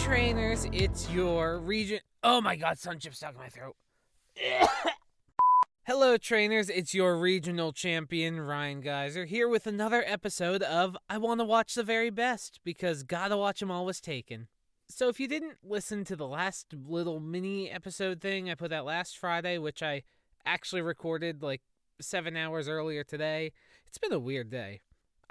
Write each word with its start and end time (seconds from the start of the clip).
trainers, 0.00 0.66
it's 0.72 1.10
your 1.10 1.58
region. 1.58 2.00
Oh 2.24 2.40
my 2.40 2.56
god, 2.56 2.78
sun 2.78 2.98
chip 2.98 3.14
stuck 3.14 3.34
in 3.34 3.38
my 3.38 3.48
throat. 3.48 3.76
Hello, 5.86 6.16
trainers, 6.16 6.70
it's 6.70 6.94
your 6.94 7.18
regional 7.18 7.72
champion, 7.72 8.40
Ryan 8.40 8.80
Geyser, 8.80 9.26
here 9.26 9.46
with 9.46 9.66
another 9.66 10.02
episode 10.06 10.62
of 10.62 10.96
I 11.10 11.18
Want 11.18 11.40
to 11.40 11.44
Watch 11.44 11.74
the 11.74 11.82
Very 11.82 12.08
Best 12.08 12.60
because 12.64 13.02
Gotta 13.02 13.36
Watch 13.36 13.60
'em 13.60 13.70
All 13.70 13.84
was 13.84 14.00
taken. 14.00 14.48
So, 14.88 15.08
if 15.08 15.20
you 15.20 15.28
didn't 15.28 15.58
listen 15.62 16.04
to 16.04 16.16
the 16.16 16.26
last 16.26 16.72
little 16.72 17.20
mini 17.20 17.70
episode 17.70 18.22
thing 18.22 18.48
I 18.48 18.54
put 18.54 18.72
out 18.72 18.86
last 18.86 19.18
Friday, 19.18 19.58
which 19.58 19.82
I 19.82 20.02
actually 20.46 20.82
recorded 20.82 21.42
like 21.42 21.60
seven 22.00 22.38
hours 22.38 22.68
earlier 22.68 23.04
today, 23.04 23.52
it's 23.86 23.98
been 23.98 24.12
a 24.12 24.18
weird 24.18 24.50
day. 24.50 24.80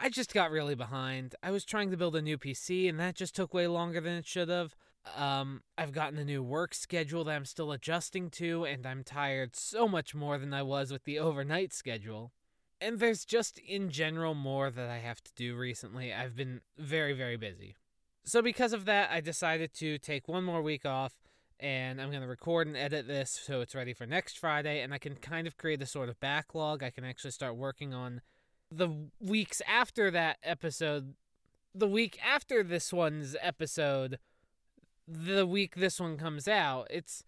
I 0.01 0.07
just 0.07 0.33
got 0.33 0.51
really 0.51 0.75
behind. 0.75 1.35
I 1.43 1.51
was 1.51 1.65
trying 1.65 1.91
to 1.91 1.97
build 1.97 2.15
a 2.15 2.21
new 2.21 2.37
PC, 2.37 2.87
and 2.87 2.97
that 2.99 3.15
just 3.15 3.35
took 3.35 3.53
way 3.53 3.67
longer 3.67 3.99
than 3.99 4.13
it 4.13 4.25
should 4.25 4.47
have. 4.47 4.73
Um, 5.17 5.61
I've 5.77 5.91
gotten 5.91 6.17
a 6.17 6.23
new 6.23 6.41
work 6.41 6.73
schedule 6.73 7.25
that 7.25 7.35
I'm 7.35 7.43
still 7.43 7.73
adjusting 7.73 8.29
to, 8.31 8.63
and 8.63 8.85
I'm 8.85 9.03
tired 9.03 9.57
so 9.57 9.89
much 9.89 10.15
more 10.15 10.37
than 10.37 10.53
I 10.53 10.63
was 10.63 10.91
with 10.91 11.03
the 11.03 11.19
overnight 11.19 11.73
schedule. 11.73 12.31
And 12.79 12.99
there's 12.99 13.25
just 13.25 13.57
in 13.59 13.89
general 13.89 14.33
more 14.35 14.71
that 14.71 14.89
I 14.89 14.99
have 14.99 15.21
to 15.21 15.31
do 15.35 15.57
recently. 15.57 16.13
I've 16.13 16.35
been 16.35 16.61
very, 16.77 17.11
very 17.11 17.35
busy. 17.35 17.75
So, 18.23 18.41
because 18.41 18.71
of 18.71 18.85
that, 18.85 19.09
I 19.11 19.19
decided 19.19 19.73
to 19.75 19.97
take 19.97 20.29
one 20.29 20.45
more 20.45 20.61
week 20.61 20.85
off, 20.85 21.15
and 21.59 21.99
I'm 21.99 22.09
going 22.09 22.21
to 22.21 22.27
record 22.27 22.67
and 22.67 22.77
edit 22.77 23.05
this 23.05 23.37
so 23.45 23.59
it's 23.59 23.75
ready 23.75 23.93
for 23.93 24.05
next 24.05 24.39
Friday, 24.39 24.79
and 24.79 24.93
I 24.93 24.97
can 24.97 25.15
kind 25.15 25.45
of 25.45 25.57
create 25.57 25.81
a 25.81 25.85
sort 25.85 26.07
of 26.07 26.21
backlog. 26.21 26.83
I 26.83 26.89
can 26.89 27.03
actually 27.03 27.31
start 27.31 27.57
working 27.57 27.93
on 27.93 28.21
the 28.71 28.89
weeks 29.19 29.61
after 29.67 30.11
that 30.11 30.37
episode, 30.43 31.15
the 31.73 31.87
week 31.87 32.19
after 32.25 32.63
this 32.63 32.93
one's 32.93 33.35
episode, 33.41 34.19
the 35.07 35.45
week 35.45 35.75
this 35.75 35.99
one 35.99 36.17
comes 36.17 36.47
out, 36.47 36.87
it's 36.89 37.23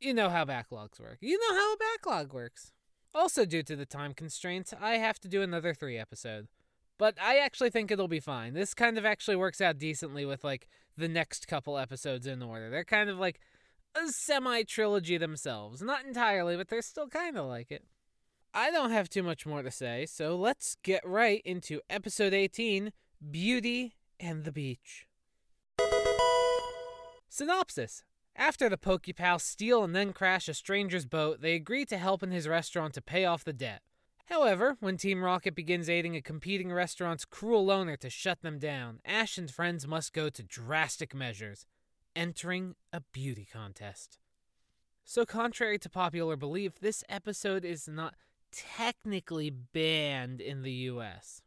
you 0.00 0.12
know 0.12 0.30
how 0.30 0.44
backlogs 0.44 0.98
work. 0.98 1.18
You 1.20 1.38
know 1.38 1.56
how 1.56 1.74
a 1.74 1.76
backlog 1.76 2.32
works. 2.32 2.72
Also, 3.14 3.44
due 3.44 3.62
to 3.62 3.76
the 3.76 3.86
time 3.86 4.14
constraints, 4.14 4.72
I 4.80 4.92
have 4.92 5.20
to 5.20 5.28
do 5.28 5.42
another 5.42 5.74
three 5.74 5.98
episode. 5.98 6.48
But 6.98 7.16
I 7.20 7.38
actually 7.38 7.70
think 7.70 7.90
it'll 7.90 8.08
be 8.08 8.20
fine. 8.20 8.54
This 8.54 8.74
kind 8.74 8.96
of 8.96 9.04
actually 9.04 9.36
works 9.36 9.60
out 9.60 9.78
decently 9.78 10.24
with 10.24 10.44
like 10.44 10.68
the 10.96 11.08
next 11.08 11.46
couple 11.46 11.78
episodes 11.78 12.26
in 12.26 12.42
order. 12.42 12.70
They're 12.70 12.84
kind 12.84 13.10
of 13.10 13.18
like 13.18 13.40
a 13.94 14.08
semi 14.08 14.62
trilogy 14.62 15.18
themselves. 15.18 15.82
Not 15.82 16.04
entirely, 16.04 16.56
but 16.56 16.68
they're 16.68 16.82
still 16.82 17.08
kind 17.08 17.36
of 17.36 17.46
like 17.46 17.70
it. 17.70 17.84
I 18.54 18.70
don't 18.70 18.90
have 18.90 19.08
too 19.08 19.22
much 19.22 19.46
more 19.46 19.62
to 19.62 19.70
say, 19.70 20.04
so 20.04 20.36
let's 20.36 20.76
get 20.82 21.06
right 21.06 21.40
into 21.42 21.80
episode 21.88 22.34
18 22.34 22.92
Beauty 23.30 23.94
and 24.20 24.44
the 24.44 24.52
Beach. 24.52 25.06
Synopsis 27.30 28.04
After 28.36 28.68
the 28.68 28.76
Pokepals 28.76 29.40
steal 29.40 29.82
and 29.82 29.96
then 29.96 30.12
crash 30.12 30.48
a 30.48 30.54
stranger's 30.54 31.06
boat, 31.06 31.40
they 31.40 31.54
agree 31.54 31.86
to 31.86 31.96
help 31.96 32.22
in 32.22 32.30
his 32.30 32.46
restaurant 32.46 32.92
to 32.92 33.00
pay 33.00 33.24
off 33.24 33.42
the 33.42 33.54
debt. 33.54 33.80
However, 34.26 34.76
when 34.80 34.98
Team 34.98 35.24
Rocket 35.24 35.54
begins 35.54 35.88
aiding 35.88 36.14
a 36.14 36.20
competing 36.20 36.70
restaurant's 36.70 37.24
cruel 37.24 37.70
owner 37.70 37.96
to 37.96 38.10
shut 38.10 38.42
them 38.42 38.58
down, 38.58 39.00
Ash 39.06 39.38
and 39.38 39.50
friends 39.50 39.86
must 39.86 40.12
go 40.12 40.28
to 40.28 40.42
drastic 40.42 41.14
measures, 41.14 41.64
entering 42.14 42.74
a 42.92 43.00
beauty 43.12 43.48
contest. 43.50 44.18
So, 45.04 45.24
contrary 45.24 45.78
to 45.78 45.88
popular 45.88 46.36
belief, 46.36 46.78
this 46.80 47.02
episode 47.08 47.64
is 47.64 47.88
not 47.88 48.14
technically 48.52 49.50
banned 49.50 50.40
in 50.40 50.62
the 50.62 50.72
US. 50.72 51.42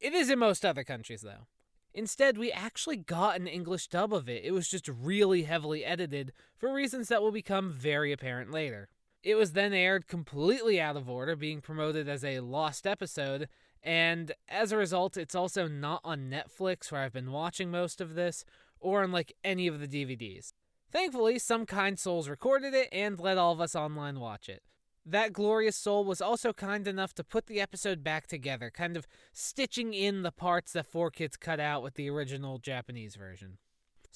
It 0.00 0.12
is 0.12 0.28
in 0.28 0.38
most 0.38 0.64
other 0.64 0.84
countries, 0.84 1.22
though. 1.22 1.46
Instead, 1.94 2.36
we 2.36 2.52
actually 2.52 2.98
got 2.98 3.40
an 3.40 3.46
English 3.46 3.88
dub 3.88 4.12
of 4.12 4.28
it. 4.28 4.44
It 4.44 4.50
was 4.50 4.68
just 4.68 4.86
really 4.86 5.44
heavily 5.44 5.82
edited 5.82 6.32
for 6.58 6.72
reasons 6.72 7.08
that 7.08 7.22
will 7.22 7.32
become 7.32 7.72
very 7.72 8.12
apparent 8.12 8.50
later. 8.50 8.88
It 9.22 9.34
was 9.34 9.52
then 9.52 9.72
aired 9.72 10.06
completely 10.06 10.78
out 10.78 10.96
of 10.96 11.08
order, 11.08 11.34
being 11.34 11.62
promoted 11.62 12.06
as 12.06 12.22
a 12.22 12.40
lost 12.40 12.86
episode, 12.86 13.48
and 13.82 14.32
as 14.48 14.72
a 14.72 14.76
result, 14.76 15.16
it's 15.16 15.34
also 15.34 15.68
not 15.68 16.00
on 16.04 16.30
Netflix, 16.30 16.92
where 16.92 17.00
I've 17.00 17.12
been 17.12 17.32
watching 17.32 17.70
most 17.70 18.00
of 18.00 18.14
this, 18.14 18.44
or 18.78 19.02
on 19.02 19.10
like 19.10 19.32
any 19.42 19.66
of 19.66 19.80
the 19.80 19.88
DVDs. 19.88 20.52
Thankfully, 20.92 21.38
some 21.38 21.66
kind 21.66 21.98
souls 21.98 22.28
recorded 22.28 22.74
it 22.74 22.88
and 22.92 23.18
let 23.18 23.38
all 23.38 23.52
of 23.52 23.60
us 23.60 23.74
online 23.74 24.20
watch 24.20 24.48
it. 24.48 24.62
That 25.08 25.32
glorious 25.32 25.76
soul 25.76 26.04
was 26.04 26.20
also 26.20 26.52
kind 26.52 26.88
enough 26.88 27.14
to 27.14 27.22
put 27.22 27.46
the 27.46 27.60
episode 27.60 28.02
back 28.02 28.26
together, 28.26 28.70
kind 28.70 28.96
of 28.96 29.06
stitching 29.32 29.94
in 29.94 30.22
the 30.22 30.32
parts 30.32 30.72
that 30.72 30.92
4Kids 30.92 31.38
cut 31.38 31.60
out 31.60 31.84
with 31.84 31.94
the 31.94 32.10
original 32.10 32.58
Japanese 32.58 33.14
version. 33.14 33.58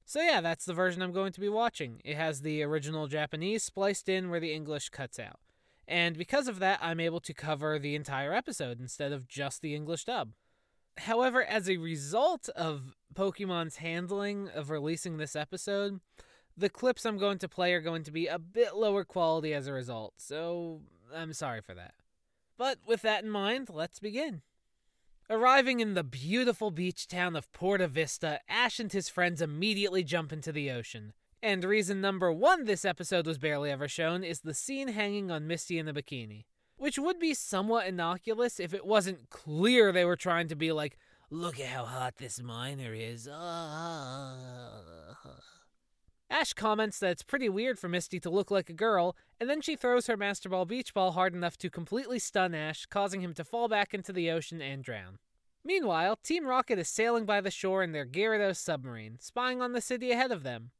So, 0.05 0.21
yeah, 0.21 0.41
that's 0.41 0.65
the 0.65 0.75
version 0.75 1.01
I'm 1.01 1.13
going 1.13 1.31
to 1.33 1.41
be 1.41 1.49
watching. 1.49 2.01
It 2.05 2.17
has 2.17 2.41
the 2.41 2.65
original 2.65 3.07
Japanese 3.07 3.63
spliced 3.63 4.09
in 4.09 4.29
where 4.29 4.41
the 4.41 4.53
English 4.53 4.89
cuts 4.89 5.21
out. 5.21 5.39
And 5.87 6.19
because 6.19 6.49
of 6.49 6.59
that, 6.59 6.81
I'm 6.83 6.99
able 6.99 7.21
to 7.21 7.33
cover 7.33 7.79
the 7.79 7.95
entire 7.95 8.35
episode 8.35 8.81
instead 8.81 9.13
of 9.13 9.29
just 9.29 9.63
the 9.63 9.77
English 9.77 10.07
dub. 10.07 10.33
However, 10.99 11.45
as 11.45 11.71
a 11.71 11.77
result 11.77 12.49
of 12.51 12.97
Pokemon's 13.15 13.77
handling 13.77 14.49
of 14.49 14.71
releasing 14.71 15.17
this 15.19 15.37
episode, 15.37 16.01
the 16.61 16.69
clips 16.69 17.05
I'm 17.05 17.19
going 17.19 17.39
to 17.39 17.49
play 17.49 17.73
are 17.73 17.81
going 17.81 18.05
to 18.05 18.13
be 18.13 18.27
a 18.27 18.39
bit 18.39 18.77
lower 18.77 19.05
quality 19.05 19.55
as 19.55 19.67
a 19.67 19.73
result, 19.73 20.15
so 20.19 20.83
I'm 21.15 21.33
sorry 21.33 21.63
for 21.63 21.75
that. 21.75 21.95
But 22.57 22.79
with 22.87 23.03
that 23.03 23.25
in 23.25 23.31
mind, 23.31 23.71
let's 23.71 23.99
begin. 23.99 24.43
Arriving 25.31 25.81
in 25.81 25.95
the 25.95 26.05
beautiful 26.05 26.71
beach 26.71 27.09
town 27.09 27.35
of 27.35 27.51
Porta 27.53 27.89
Vista, 27.89 28.41
Ash 28.49 28.79
and 28.79 28.93
his 28.93 29.09
friends 29.09 29.41
immediately 29.41 30.05
jump 30.05 30.33
into 30.33 30.53
the 30.53 30.71
ocean. 30.71 31.15
And 31.43 31.65
reason 31.65 32.01
number 32.01 32.31
one 32.31 32.65
this 32.67 32.85
episode 32.85 33.27
was 33.27 33.39
barely 33.39 33.71
ever 33.71 33.89
shown 33.89 34.23
is 34.23 34.41
the 34.41 34.53
scene 34.53 34.89
hanging 34.89 35.31
on 35.31 35.47
Misty 35.47 35.79
in 35.79 35.87
the 35.87 35.93
bikini. 35.93 36.45
Which 36.77 36.99
would 36.99 37.19
be 37.19 37.33
somewhat 37.33 37.87
innocuous 37.87 38.61
if 38.61 38.75
it 38.75 38.85
wasn't 38.85 39.31
clear 39.31 39.93
they 39.93 40.05
were 40.05 40.17
trying 40.17 40.49
to 40.49 40.57
be 40.57 40.73
like, 40.73 40.99
look 41.31 41.59
at 41.61 41.67
how 41.67 41.85
hot 41.85 42.17
this 42.19 42.43
minor 42.43 42.93
is. 42.93 43.29
Ah. 43.31 44.81
Ash 46.31 46.53
comments 46.53 47.01
that 47.01 47.11
it's 47.11 47.25
pretty 47.25 47.49
weird 47.49 47.77
for 47.77 47.89
Misty 47.89 48.21
to 48.21 48.31
look 48.31 48.53
like 48.53 48.71
a 48.71 48.73
girl, 48.73 49.17
and 49.41 49.51
then 49.51 49.61
she 49.61 49.75
throws 49.75 50.07
her 50.07 50.17
Master 50.17 50.49
Ball 50.49 50.65
beach 50.65 50.95
ball 50.95 51.11
hard 51.11 51.35
enough 51.35 51.59
to 51.59 51.69
completely 51.69 52.21
stun 52.21 52.55
Ash, 52.55 52.87
causing 52.87 53.21
him 53.21 53.35
to 53.35 53.43
fall 53.43 53.67
back 53.67 53.93
into 53.93 54.13
the 54.13 54.31
ocean 54.31 54.63
and 54.63 54.85
drown. 54.85 55.19
Meanwhile, 55.65 56.21
Team 56.23 56.47
Rocket 56.47 56.79
is 56.79 56.89
sailing 56.89 57.27
by 57.27 57.41
the 57.41 57.51
shore 57.51 57.83
in 57.83 57.91
their 57.91 58.07
Gyarados 58.07 58.59
submarine, 58.59 59.19
spying 59.21 59.61
on 59.61 59.73
the 59.73 59.81
city 59.81 60.13
ahead 60.13 60.31
of 60.31 60.45
them. 60.45 60.71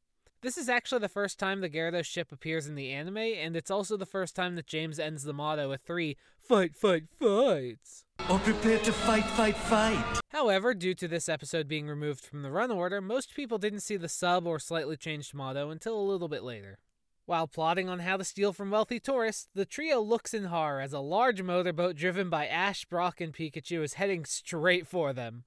This 0.43 0.57
is 0.57 0.71
actually 0.71 1.01
the 1.01 1.09
first 1.11 1.39
time 1.39 1.61
the 1.61 1.69
Gyarados 1.69 2.07
ship 2.07 2.33
appears 2.33 2.67
in 2.67 2.75
the 2.75 2.91
anime, 2.93 3.19
and 3.19 3.55
it's 3.55 3.71
also 3.71 3.99
the 3.99 4.07
first 4.07 4.35
time 4.35 4.57
that 4.57 4.67
James 4.67 4.99
ends 4.99 5.25
the 5.25 5.35
motto 5.35 5.69
with 5.69 5.83
three 5.83 6.17
fight, 6.39 6.75
fight, 6.75 7.05
fights. 7.19 8.07
Or 8.31 8.39
prepare 8.39 8.79
to 8.79 8.93
fight, 8.93 9.27
fight, 9.27 9.55
fight. 9.55 10.21
However, 10.29 10.73
due 10.73 10.95
to 10.95 11.07
this 11.07 11.29
episode 11.29 11.69
being 11.69 11.89
removed 11.89 12.25
from 12.25 12.41
the 12.41 12.51
run 12.51 12.71
order, 12.71 13.03
most 13.03 13.35
people 13.35 13.59
didn't 13.59 13.81
see 13.81 13.99
the 13.99 14.09
sub 14.09 14.47
or 14.47 14.59
slightly 14.59 14.97
changed 14.97 15.35
motto 15.35 15.69
until 15.69 16.01
a 16.01 16.09
little 16.11 16.29
bit 16.29 16.43
later. 16.43 16.79
While 17.27 17.47
plotting 17.47 17.91
on 17.91 17.99
how 17.99 18.17
to 18.17 18.25
steal 18.25 18.55
from 18.55 18.71
wealthy 18.71 18.99
tourists, 18.99 19.47
the 19.55 19.67
trio 19.67 20.01
looks 20.01 20.33
in 20.33 20.45
horror 20.45 20.81
as 20.81 20.95
a 20.95 21.01
large 21.01 21.43
motorboat 21.43 21.97
driven 21.97 22.31
by 22.31 22.47
Ash, 22.47 22.87
Brock, 22.87 23.21
and 23.21 23.35
Pikachu 23.35 23.83
is 23.83 23.95
heading 23.95 24.25
straight 24.25 24.87
for 24.87 25.13
them. 25.13 25.45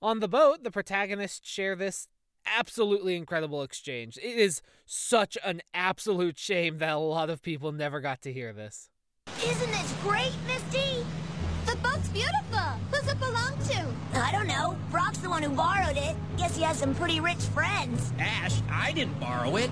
On 0.00 0.20
the 0.20 0.26
boat, 0.26 0.64
the 0.64 0.70
protagonists 0.70 1.48
share 1.48 1.76
this 1.76 2.08
absolutely 2.46 3.16
incredible 3.16 3.62
exchange. 3.62 4.18
It 4.18 4.36
is 4.38 4.62
such 4.86 5.36
an 5.44 5.62
absolute 5.74 6.38
shame 6.38 6.78
that 6.78 6.94
a 6.94 6.98
lot 6.98 7.30
of 7.30 7.42
people 7.42 7.72
never 7.72 8.00
got 8.00 8.22
to 8.22 8.32
hear 8.32 8.52
this. 8.52 8.88
Isn't 9.44 9.70
this 9.70 9.94
great, 10.02 10.32
Misty? 10.46 11.04
The 11.66 11.76
boat's 11.76 12.08
beautiful. 12.08 12.58
Who's 12.90 13.08
it 13.08 13.18
belong 13.18 13.56
to? 13.68 13.86
I 14.14 14.30
don't 14.32 14.46
know. 14.46 14.76
Brock's 14.90 15.18
the 15.18 15.30
one 15.30 15.42
who 15.42 15.50
borrowed 15.50 15.96
it. 15.96 16.16
Guess 16.36 16.56
he 16.56 16.62
has 16.62 16.76
some 16.76 16.94
pretty 16.94 17.20
rich 17.20 17.38
friends. 17.54 18.12
Ash, 18.18 18.60
I 18.70 18.92
didn't 18.92 19.18
borrow 19.20 19.56
it. 19.56 19.70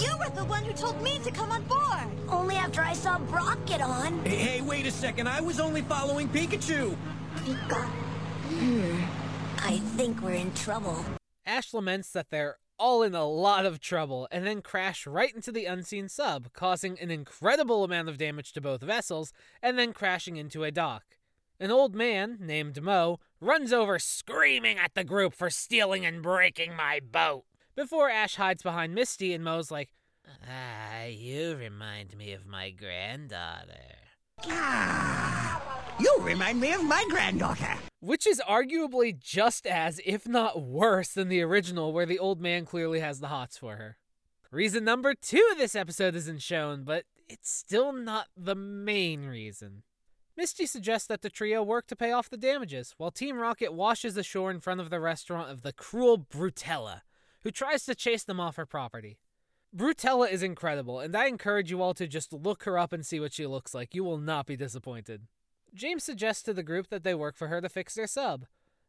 You 0.00 0.16
were 0.18 0.30
the 0.30 0.44
one 0.44 0.64
who 0.64 0.72
told 0.72 1.00
me 1.02 1.18
to 1.20 1.30
come 1.30 1.50
on 1.50 1.62
board. 1.64 2.08
Only 2.28 2.56
after 2.56 2.80
I 2.80 2.94
saw 2.94 3.18
Brock 3.18 3.58
get 3.66 3.80
on. 3.80 4.24
Hey, 4.24 4.36
hey, 4.36 4.60
wait 4.60 4.86
a 4.86 4.90
second. 4.90 5.28
I 5.28 5.40
was 5.40 5.60
only 5.60 5.82
following 5.82 6.28
Pikachu. 6.28 6.96
Pika. 7.36 7.84
Hmm. 7.84 9.02
I 9.58 9.78
think 9.96 10.20
we're 10.22 10.32
in 10.32 10.52
trouble. 10.54 11.04
Ash 11.46 11.72
laments 11.72 12.10
that 12.10 12.30
they're 12.30 12.58
all 12.78 13.02
in 13.02 13.14
a 13.14 13.24
lot 13.24 13.64
of 13.64 13.80
trouble 13.80 14.28
and 14.30 14.46
then 14.46 14.60
crash 14.60 15.06
right 15.06 15.34
into 15.34 15.50
the 15.52 15.64
unseen 15.64 16.08
sub, 16.08 16.52
causing 16.52 16.98
an 16.98 17.10
incredible 17.10 17.84
amount 17.84 18.08
of 18.08 18.18
damage 18.18 18.52
to 18.52 18.60
both 18.60 18.82
vessels 18.82 19.32
and 19.62 19.78
then 19.78 19.92
crashing 19.92 20.36
into 20.36 20.64
a 20.64 20.70
dock. 20.70 21.04
An 21.58 21.70
old 21.70 21.94
man 21.94 22.36
named 22.40 22.82
Mo 22.82 23.18
runs 23.40 23.72
over 23.72 23.98
screaming 23.98 24.78
at 24.78 24.94
the 24.94 25.04
group 25.04 25.32
for 25.32 25.48
stealing 25.48 26.04
and 26.04 26.22
breaking 26.22 26.76
my 26.76 27.00
boat. 27.00 27.44
Before 27.74 28.10
Ash 28.10 28.36
hides 28.36 28.62
behind 28.62 28.94
Misty 28.94 29.32
and 29.32 29.42
Mo's 29.44 29.70
like, 29.70 29.90
Ah, 30.46 31.04
you 31.04 31.56
remind 31.56 32.16
me 32.16 32.32
of 32.32 32.46
my 32.46 32.70
granddaughter. 32.70 33.94
You 35.98 36.18
remind 36.20 36.60
me 36.60 36.72
of 36.72 36.84
my 36.84 37.04
granddaughter. 37.08 37.74
Which 38.00 38.26
is 38.26 38.42
arguably 38.46 39.18
just 39.18 39.66
as, 39.66 40.00
if 40.04 40.28
not 40.28 40.60
worse, 40.60 41.08
than 41.08 41.28
the 41.28 41.40
original, 41.40 41.92
where 41.92 42.04
the 42.04 42.18
old 42.18 42.40
man 42.40 42.66
clearly 42.66 43.00
has 43.00 43.20
the 43.20 43.28
hots 43.28 43.56
for 43.56 43.76
her. 43.76 43.96
Reason 44.50 44.84
number 44.84 45.14
two 45.14 45.48
of 45.52 45.58
this 45.58 45.74
episode 45.74 46.14
isn't 46.14 46.42
shown, 46.42 46.84
but 46.84 47.04
it's 47.28 47.50
still 47.50 47.92
not 47.92 48.26
the 48.36 48.54
main 48.54 49.24
reason. 49.24 49.82
Misty 50.36 50.66
suggests 50.66 51.08
that 51.08 51.22
the 51.22 51.30
trio 51.30 51.62
work 51.62 51.86
to 51.86 51.96
pay 51.96 52.12
off 52.12 52.28
the 52.28 52.36
damages, 52.36 52.94
while 52.98 53.10
Team 53.10 53.38
Rocket 53.38 53.72
washes 53.72 54.18
ashore 54.18 54.50
in 54.50 54.60
front 54.60 54.80
of 54.80 54.90
the 54.90 55.00
restaurant 55.00 55.50
of 55.50 55.62
the 55.62 55.72
cruel 55.72 56.18
Brutella, 56.18 57.00
who 57.40 57.50
tries 57.50 57.86
to 57.86 57.94
chase 57.94 58.22
them 58.22 58.38
off 58.38 58.56
her 58.56 58.66
property. 58.66 59.18
Brutella 59.74 60.30
is 60.30 60.42
incredible, 60.42 61.00
and 61.00 61.16
I 61.16 61.26
encourage 61.26 61.70
you 61.70 61.80
all 61.80 61.94
to 61.94 62.06
just 62.06 62.32
look 62.32 62.64
her 62.64 62.78
up 62.78 62.92
and 62.92 63.04
see 63.04 63.18
what 63.18 63.32
she 63.32 63.46
looks 63.46 63.74
like. 63.74 63.94
You 63.94 64.04
will 64.04 64.18
not 64.18 64.46
be 64.46 64.56
disappointed. 64.56 65.22
James 65.76 66.02
suggests 66.02 66.42
to 66.44 66.54
the 66.54 66.62
group 66.62 66.88
that 66.88 67.04
they 67.04 67.14
work 67.14 67.36
for 67.36 67.48
her 67.48 67.60
to 67.60 67.68
fix 67.68 67.94
their 67.94 68.06
sub. 68.06 68.46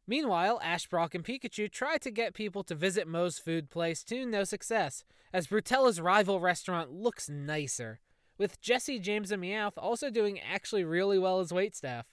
Meanwhile, 0.08 0.62
Ash, 0.64 0.88
Brock, 0.88 1.14
and 1.14 1.24
Pikachu 1.24 1.70
try 1.70 1.98
to 1.98 2.10
get 2.10 2.34
people 2.34 2.64
to 2.64 2.74
visit 2.74 3.10
Moe's 3.10 3.38
food 3.38 3.70
place 3.70 4.04
to 4.06 4.26
no 4.26 4.46
success, 4.46 5.04
as 5.34 5.48
Brutella's 5.48 6.00
rival 6.00 6.40
restaurant 6.40 6.94
looks 6.94 7.28
nicer, 7.28 8.00
with 8.38 8.62
Jessie, 8.62 9.00
James, 9.00 9.32
and 9.32 9.44
Meowth 9.44 9.74
also 9.78 10.10
doing 10.10 10.40
actually 10.40 10.86
really 10.86 11.20
well 11.20 11.42
as 11.42 11.52
waitstaff. 11.52 12.06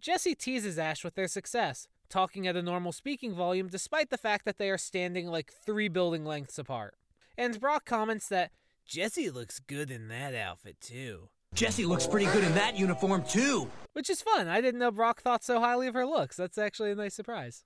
Jessie 0.00 0.34
teases 0.34 0.78
Ash 0.80 1.04
with 1.04 1.14
their 1.14 1.28
success, 1.28 1.86
talking 2.08 2.48
at 2.48 2.56
a 2.56 2.62
normal 2.62 2.90
speaking 2.90 3.34
volume 3.34 3.68
despite 3.68 4.10
the 4.10 4.18
fact 4.18 4.44
that 4.44 4.58
they 4.58 4.70
are 4.70 4.78
standing 4.78 5.28
like 5.28 5.52
three 5.52 5.88
building 5.88 6.24
lengths 6.24 6.58
apart. 6.58 6.94
And 7.36 7.60
Brock 7.60 7.84
comments 7.84 8.28
that 8.28 8.50
Jessie 8.84 9.30
looks 9.30 9.60
good 9.60 9.90
in 9.92 10.08
that 10.08 10.34
outfit 10.34 10.80
too. 10.80 11.28
Jessie 11.54 11.86
looks 11.86 12.06
pretty 12.06 12.26
good 12.26 12.44
in 12.44 12.54
that 12.54 12.78
uniform, 12.78 13.24
too. 13.24 13.70
Which 13.94 14.10
is 14.10 14.22
fun. 14.22 14.48
I 14.48 14.60
didn't 14.60 14.80
know 14.80 14.90
Brock 14.90 15.22
thought 15.22 15.42
so 15.42 15.60
highly 15.60 15.86
of 15.88 15.94
her 15.94 16.06
looks. 16.06 16.36
That's 16.36 16.58
actually 16.58 16.92
a 16.92 16.94
nice 16.94 17.14
surprise. 17.14 17.64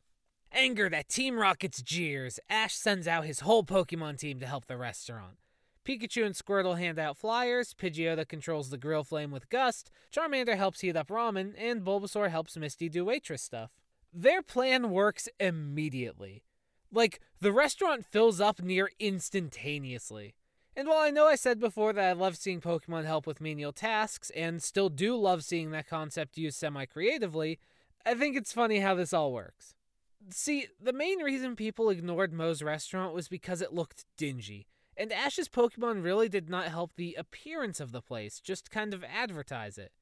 Anger 0.50 0.88
that 0.90 1.08
Team 1.08 1.38
Rocket's 1.38 1.82
jeers, 1.82 2.38
Ash 2.48 2.74
sends 2.74 3.08
out 3.08 3.24
his 3.24 3.40
whole 3.40 3.64
Pokemon 3.64 4.18
team 4.18 4.38
to 4.40 4.46
help 4.46 4.66
the 4.66 4.76
restaurant. 4.76 5.36
Pikachu 5.84 6.24
and 6.24 6.34
Squirtle 6.34 6.78
hand 6.78 6.98
out 6.98 7.16
flyers, 7.16 7.74
Pidgeotto 7.74 8.28
controls 8.28 8.70
the 8.70 8.78
grill 8.78 9.02
flame 9.02 9.30
with 9.30 9.48
Gust, 9.48 9.90
Charmander 10.14 10.56
helps 10.56 10.80
heat 10.80 10.96
up 10.96 11.08
ramen, 11.08 11.54
and 11.58 11.82
Bulbasaur 11.82 12.30
helps 12.30 12.56
Misty 12.56 12.88
do 12.88 13.04
waitress 13.04 13.42
stuff. 13.42 13.72
Their 14.12 14.42
plan 14.42 14.90
works 14.90 15.28
immediately. 15.40 16.44
Like, 16.92 17.20
the 17.40 17.52
restaurant 17.52 18.04
fills 18.04 18.40
up 18.40 18.62
near 18.62 18.90
instantaneously. 19.00 20.34
And 20.74 20.88
while 20.88 21.00
I 21.00 21.10
know 21.10 21.26
I 21.26 21.34
said 21.34 21.60
before 21.60 21.92
that 21.92 22.08
I 22.08 22.12
love 22.12 22.36
seeing 22.36 22.60
Pokemon 22.60 23.04
help 23.04 23.26
with 23.26 23.40
menial 23.40 23.72
tasks, 23.72 24.30
and 24.30 24.62
still 24.62 24.88
do 24.88 25.16
love 25.16 25.44
seeing 25.44 25.70
that 25.70 25.86
concept 25.86 26.38
used 26.38 26.58
semi 26.58 26.86
creatively, 26.86 27.58
I 28.06 28.14
think 28.14 28.36
it's 28.36 28.52
funny 28.52 28.80
how 28.80 28.94
this 28.94 29.12
all 29.12 29.32
works. 29.32 29.74
See, 30.30 30.68
the 30.80 30.92
main 30.92 31.18
reason 31.18 31.56
people 31.56 31.90
ignored 31.90 32.32
Moe's 32.32 32.62
restaurant 32.62 33.12
was 33.12 33.28
because 33.28 33.60
it 33.60 33.74
looked 33.74 34.06
dingy, 34.16 34.66
and 34.96 35.12
Ash's 35.12 35.48
Pokemon 35.48 36.02
really 36.02 36.28
did 36.28 36.48
not 36.48 36.68
help 36.68 36.94
the 36.94 37.16
appearance 37.18 37.80
of 37.80 37.92
the 37.92 38.02
place, 38.02 38.40
just 38.40 38.70
kind 38.70 38.94
of 38.94 39.04
advertise 39.04 39.76
it. 39.78 39.92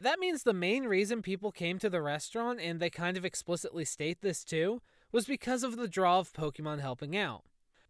That 0.00 0.18
means 0.18 0.42
the 0.42 0.52
main 0.52 0.84
reason 0.84 1.22
people 1.22 1.52
came 1.52 1.78
to 1.78 1.90
the 1.90 2.02
restaurant, 2.02 2.60
and 2.60 2.80
they 2.80 2.90
kind 2.90 3.16
of 3.16 3.24
explicitly 3.24 3.84
state 3.84 4.22
this 4.22 4.42
too, 4.42 4.80
was 5.12 5.26
because 5.26 5.62
of 5.62 5.76
the 5.76 5.88
draw 5.88 6.18
of 6.18 6.32
Pokemon 6.32 6.80
helping 6.80 7.16
out. 7.16 7.44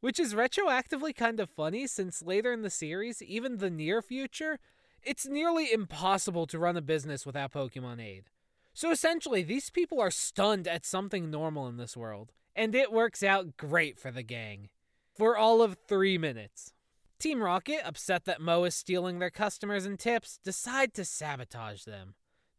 Which 0.05 0.21
is 0.21 0.35
retroactively 0.35 1.17
kind 1.17 1.41
of 1.41 1.49
funny 1.49 1.87
since 1.87 2.21
later 2.21 2.53
in 2.53 2.61
the 2.61 2.69
series, 2.69 3.23
even 3.23 3.57
the 3.57 3.71
near 3.71 4.03
future, 4.03 4.59
it's 5.03 5.27
nearly 5.27 5.73
impossible 5.73 6.47
to 6.49 6.59
run 6.59 6.77
a 6.77 6.83
business 6.83 7.25
without 7.25 7.55
Pokemon 7.55 8.05
Aid. 8.05 8.25
So 8.75 8.91
essentially, 8.91 9.43
these 9.43 9.71
people 9.71 10.03
are 10.03 10.11
stunned 10.11 10.69
at 10.69 10.85
something 10.85 11.31
normal 11.31 11.67
in 11.69 11.79
this 11.79 11.97
world, 11.97 12.33
and 12.55 12.75
it 12.75 12.93
works 12.93 13.23
out 13.23 13.57
great 13.57 13.99
for 13.99 14.11
the 14.11 14.23
gang. 14.23 14.69
For 15.15 15.39
all 15.39 15.63
of 15.63 15.79
three 15.89 16.19
minutes. 16.19 16.75
Team 17.19 17.43
Rocket, 17.43 17.81
upset 17.83 18.27
that 18.27 18.43
Mo 18.43 18.65
is 18.65 18.75
stealing 18.75 19.21
their 19.21 19.31
customers 19.31 19.87
and 19.87 19.99
tips, 19.99 20.39
decide 20.45 20.93
to 20.93 21.07
sabotage 21.07 21.85
them. 21.85 22.13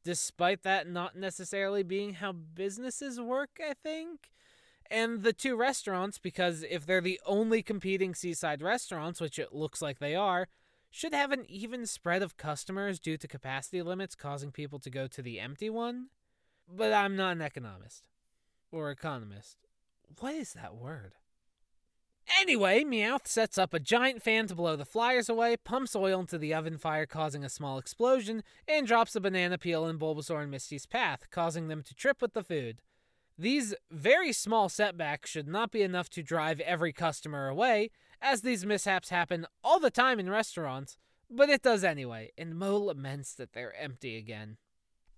Despite 0.04 0.64
that 0.64 0.90
not 0.90 1.16
necessarily 1.16 1.84
being 1.84 2.16
how 2.16 2.32
businesses 2.32 3.22
work, 3.22 3.60
I 3.62 3.76
think. 3.76 4.32
And 4.90 5.24
the 5.24 5.34
two 5.34 5.56
restaurants, 5.56 6.18
because 6.18 6.64
if 6.70 6.86
they're 6.86 7.02
the 7.02 7.20
only 7.26 7.64
competing 7.64 8.14
seaside 8.14 8.62
restaurants, 8.62 9.20
which 9.20 9.40
it 9.40 9.54
looks 9.54 9.82
like 9.82 10.00
they 10.00 10.16
are, 10.16 10.48
should 10.92 11.14
have 11.14 11.32
an 11.32 11.46
even 11.50 11.86
spread 11.86 12.22
of 12.22 12.38
customers 12.38 13.00
due 13.00 13.18
to 13.18 13.28
capacity 13.28 13.82
limits 13.82 14.16
causing 14.16 14.52
people 14.52 14.80
to 14.80 14.90
go 14.90 15.08
to 15.08 15.22
the 15.22 15.40
empty 15.40 15.70
one. 15.70 16.08
But 16.74 16.94
I'm 16.94 17.16
not 17.16 17.36
an 17.36 17.42
economist. 17.42 18.08
Or 18.72 18.92
economist. 18.92 19.58
What 20.20 20.36
is 20.36 20.54
that 20.54 20.76
word? 20.76 21.16
Anyway, 22.40 22.84
Meowth 22.84 23.28
sets 23.28 23.58
up 23.58 23.74
a 23.74 23.80
giant 23.80 24.24
fan 24.24 24.48
to 24.48 24.56
blow 24.56 24.76
the 24.76 24.86
flyers 24.86 25.30
away, 25.30 25.58
pumps 25.58 25.96
oil 25.96 26.20
into 26.22 26.38
the 26.38 26.54
oven 26.54 26.78
fire, 26.78 27.06
causing 27.06 27.44
a 27.44 27.50
small 27.50 27.78
explosion, 27.78 28.44
and 28.68 28.88
drops 28.88 29.16
a 29.16 29.22
banana 29.22 29.58
peel 29.58 29.86
in 29.86 30.00
Bulbasaur 30.00 30.42
and 30.42 30.52
Misty's 30.52 30.86
path, 30.86 31.28
causing 31.30 31.68
them 31.68 31.84
to 31.84 31.94
trip 31.94 32.22
with 32.22 32.34
the 32.34 32.44
food. 32.44 32.82
These 33.38 33.76
very 33.92 34.32
small 34.32 34.70
setbacks 34.70 35.30
should 35.30 35.48
not 35.48 35.72
be 35.72 35.82
enough 35.82 36.10
to 36.12 36.24
drive 36.24 36.62
every 36.62 36.94
customer 36.94 37.48
away, 37.50 37.92
as 38.22 38.42
these 38.42 38.66
mishaps 38.66 39.10
happen 39.10 39.46
all 39.64 39.80
the 39.80 39.92
time 39.92 40.20
in 40.20 40.30
restaurants, 40.30 40.98
but 41.30 41.50
it 41.50 41.62
does 41.62 41.84
anyway, 41.84 42.32
and 42.38 42.56
Moe 42.56 42.78
laments 42.78 43.34
that 43.34 43.52
they're 43.54 43.76
empty 43.76 44.16
again. 44.16 44.58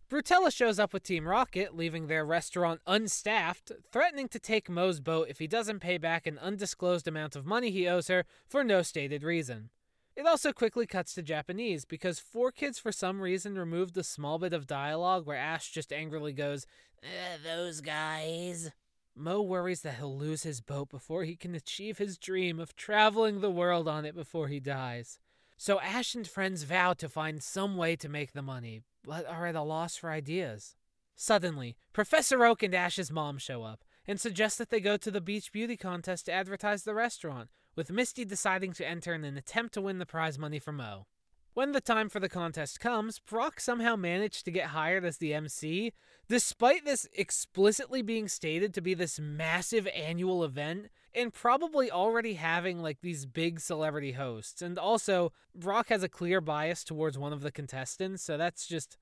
Brutella 0.10 0.54
shows 0.54 0.80
up 0.80 0.94
with 0.94 1.04
Team 1.04 1.28
Rocket, 1.28 1.76
leaving 1.76 2.08
their 2.08 2.26
restaurant 2.26 2.80
unstaffed, 2.88 3.74
threatening 3.92 4.30
to 4.30 4.40
take 4.40 4.70
Moe's 4.70 5.02
boat 5.02 5.28
if 5.30 5.38
he 5.40 5.48
doesn't 5.48 5.82
pay 5.82 5.98
back 5.98 6.26
an 6.26 6.40
undisclosed 6.40 7.08
amount 7.08 7.36
of 7.36 7.46
money 7.46 7.72
he 7.72 7.88
owes 7.88 8.08
her 8.08 8.24
for 8.48 8.64
no 8.64 8.82
stated 8.82 9.22
reason. 9.22 9.70
It 10.18 10.26
also 10.26 10.52
quickly 10.52 10.88
cuts 10.88 11.14
to 11.14 11.22
Japanese 11.22 11.86
because 11.86 12.20
4Kids 12.20 12.82
for 12.82 12.92
some 12.92 13.22
reason 13.22 13.56
removed 13.56 13.96
a 13.98 14.04
small 14.04 14.40
bit 14.40 14.52
of 14.52 14.66
dialogue 14.66 15.28
where 15.28 15.38
Ash 15.38 15.70
just 15.70 15.94
angrily 15.94 16.34
goes, 16.34 16.66
"Eh, 17.04 17.38
Those 17.44 17.82
guys. 17.82 18.72
Mo 19.14 19.44
worries 19.44 19.82
that 19.82 19.98
he'll 19.98 20.18
lose 20.18 20.42
his 20.42 20.60
boat 20.60 20.90
before 20.90 21.24
he 21.24 21.36
can 21.36 21.54
achieve 21.54 22.00
his 22.00 22.18
dream 22.18 22.60
of 22.60 22.76
traveling 22.76 23.42
the 23.42 23.52
world 23.52 23.88
on 23.88 24.06
it 24.06 24.16
before 24.16 24.48
he 24.48 24.60
dies. 24.60 25.20
So 25.56 25.80
Ash 25.82 26.16
and 26.16 26.28
friends 26.28 26.64
vow 26.64 26.94
to 26.94 27.08
find 27.08 27.44
some 27.44 27.78
way 27.78 27.96
to 27.98 28.10
make 28.10 28.32
the 28.32 28.42
money, 28.42 28.82
but 29.04 29.28
are 29.28 29.46
at 29.46 29.56
a 29.56 29.62
loss 29.62 29.98
for 29.98 30.10
ideas. 30.10 30.76
Suddenly, 31.16 31.78
Professor 31.94 32.44
Oak 32.44 32.64
and 32.64 32.74
Ash's 32.74 33.12
mom 33.12 33.38
show 33.38 33.62
up 33.62 33.86
and 34.08 34.20
suggest 34.20 34.58
that 34.58 34.72
they 34.72 34.80
go 34.80 34.98
to 34.98 35.12
the 35.12 35.22
Beach 35.22 35.52
Beauty 35.52 35.78
contest 35.78 36.26
to 36.26 36.32
advertise 36.32 36.84
the 36.84 36.96
restaurant, 36.96 37.52
with 37.78 37.92
Misty 37.92 38.26
deciding 38.26 38.74
to 38.74 38.88
enter 38.88 39.14
in 39.14 39.24
an 39.24 39.38
attempt 39.38 39.76
to 39.76 39.82
win 39.82 40.00
the 40.00 40.06
prize 40.06 40.38
money 40.38 40.60
from 40.60 40.78
Mo. 40.78 41.06
When 41.54 41.72
the 41.72 41.82
time 41.82 42.10
for 42.10 42.20
the 42.20 42.30
contest 42.30 42.80
comes, 42.80 43.18
Brock 43.18 43.60
somehow 43.60 43.96
managed 43.96 44.46
to 44.46 44.52
get 44.52 44.68
hired 44.68 45.04
as 45.06 45.18
the 45.18 45.34
MC, 45.34 45.92
despite 46.28 46.86
this 46.86 47.08
explicitly 47.14 48.02
being 48.04 48.28
stated 48.28 48.74
to 48.74 48.82
be 48.82 48.94
this 48.94 49.20
massive 49.20 49.88
annual 49.88 50.44
event 50.44 50.90
and 51.16 51.34
probably 51.34 51.90
already 51.90 52.34
having 52.34 52.82
like 52.84 53.02
these 53.02 53.26
big 53.26 53.60
celebrity 53.60 54.12
hosts. 54.12 54.62
And 54.62 54.78
also, 54.78 55.32
Brock 55.56 55.90
has 55.90 56.04
a 56.04 56.10
clear 56.10 56.42
bias 56.42 56.84
towards 56.84 57.18
one 57.18 57.34
of 57.34 57.42
the 57.42 57.52
contestants, 57.52 58.22
so 58.22 58.38
that's 58.38 58.68
just 58.68 58.98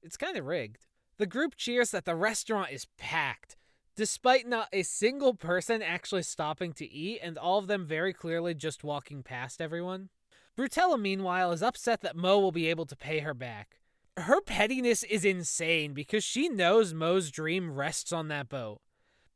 it's 0.00 0.16
kind 0.16 0.36
of 0.36 0.46
rigged. 0.46 0.86
The 1.16 1.26
group 1.26 1.56
cheers 1.56 1.90
that 1.90 2.04
the 2.04 2.14
restaurant 2.14 2.70
is 2.70 2.86
packed, 2.96 3.56
despite 3.98 4.46
not 4.46 4.68
a 4.72 4.84
single 4.84 5.34
person 5.34 5.82
actually 5.82 6.22
stopping 6.22 6.72
to 6.72 6.88
eat, 6.88 7.18
and 7.20 7.36
all 7.36 7.58
of 7.58 7.66
them 7.66 7.84
very 7.84 8.12
clearly 8.12 8.54
just 8.54 8.84
walking 8.84 9.24
past 9.24 9.60
everyone. 9.60 10.08
Brutella, 10.56 11.00
meanwhile, 11.00 11.50
is 11.50 11.64
upset 11.64 12.02
that 12.02 12.14
Mo 12.14 12.38
will 12.38 12.52
be 12.52 12.68
able 12.68 12.86
to 12.86 12.94
pay 12.94 13.18
her 13.18 13.34
back. 13.34 13.80
Her 14.16 14.40
pettiness 14.40 15.02
is 15.02 15.24
insane 15.24 15.94
because 15.94 16.22
she 16.22 16.48
knows 16.48 16.94
Mo's 16.94 17.32
dream 17.32 17.72
rests 17.72 18.12
on 18.12 18.28
that 18.28 18.48
boat. 18.48 18.80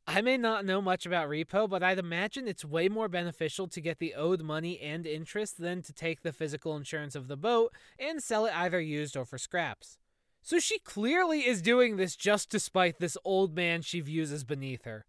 I 0.07 0.21
may 0.21 0.37
not 0.37 0.65
know 0.65 0.81
much 0.81 1.05
about 1.05 1.27
repo, 1.27 1.69
but 1.69 1.83
I'd 1.83 1.99
imagine 1.99 2.47
it's 2.47 2.63
way 2.63 2.87
more 2.87 3.09
beneficial 3.09 3.67
to 3.67 3.81
get 3.81 3.99
the 3.99 4.13
owed 4.13 4.43
money 4.43 4.79
and 4.79 5.05
interest 5.05 5.57
than 5.57 5.81
to 5.81 5.91
take 5.91 6.21
the 6.21 6.31
physical 6.31 6.77
insurance 6.77 7.15
of 7.15 7.27
the 7.27 7.35
boat 7.35 7.73
and 7.99 8.23
sell 8.23 8.45
it 8.45 8.55
either 8.55 8.79
used 8.79 9.17
or 9.17 9.25
for 9.25 9.37
scraps. 9.37 9.97
So 10.45 10.59
she 10.59 10.77
clearly 10.79 11.47
is 11.47 11.61
doing 11.61 11.95
this 11.95 12.17
just 12.17 12.51
to 12.51 12.59
spite 12.59 12.99
this 12.99 13.17
old 13.23 13.55
man 13.55 13.81
she 13.81 14.01
views 14.01 14.29
as 14.29 14.43
beneath 14.43 14.83
her. 14.83 15.05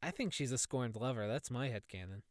I 0.00 0.12
think 0.12 0.32
she's 0.32 0.52
a 0.52 0.58
scorned 0.58 0.94
lover, 0.94 1.26
that's 1.26 1.50
my 1.50 1.68
head 1.68 1.82
headcanon. 1.92 2.22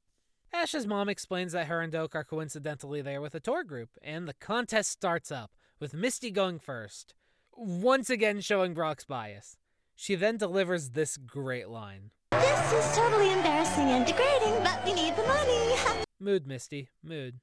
Ash's 0.54 0.88
mom 0.88 1.10
explains 1.10 1.52
that 1.52 1.68
her 1.68 1.82
and 1.82 1.94
Oak 1.94 2.16
are 2.16 2.24
coincidentally 2.24 3.02
there 3.02 3.22
with 3.22 3.36
a 3.36 3.42
tour 3.42 3.66
group, 3.66 3.90
and 4.02 4.28
the 4.28 4.34
contest 4.34 4.92
starts 4.92 5.30
up, 5.30 5.52
with 5.80 5.94
Misty 5.94 6.32
going 6.32 6.60
first, 6.60 7.14
once 7.54 8.10
again 8.10 8.40
showing 8.40 8.74
Brock's 8.74 9.06
bias. 9.06 9.58
She 9.94 10.16
then 10.16 10.38
delivers 10.38 10.92
this 10.92 11.18
great 11.18 11.68
line 11.68 12.12
This 12.32 12.74
is 12.74 12.96
totally 12.96 13.32
embarrassing 13.32 13.90
and 13.90 14.06
degrading, 14.06 14.64
but 14.64 14.84
we 14.86 14.94
need 14.94 15.18
the 15.18 15.24
money. 15.24 15.76
Mood, 16.20 16.48
Misty, 16.48 16.90
mood. 17.04 17.40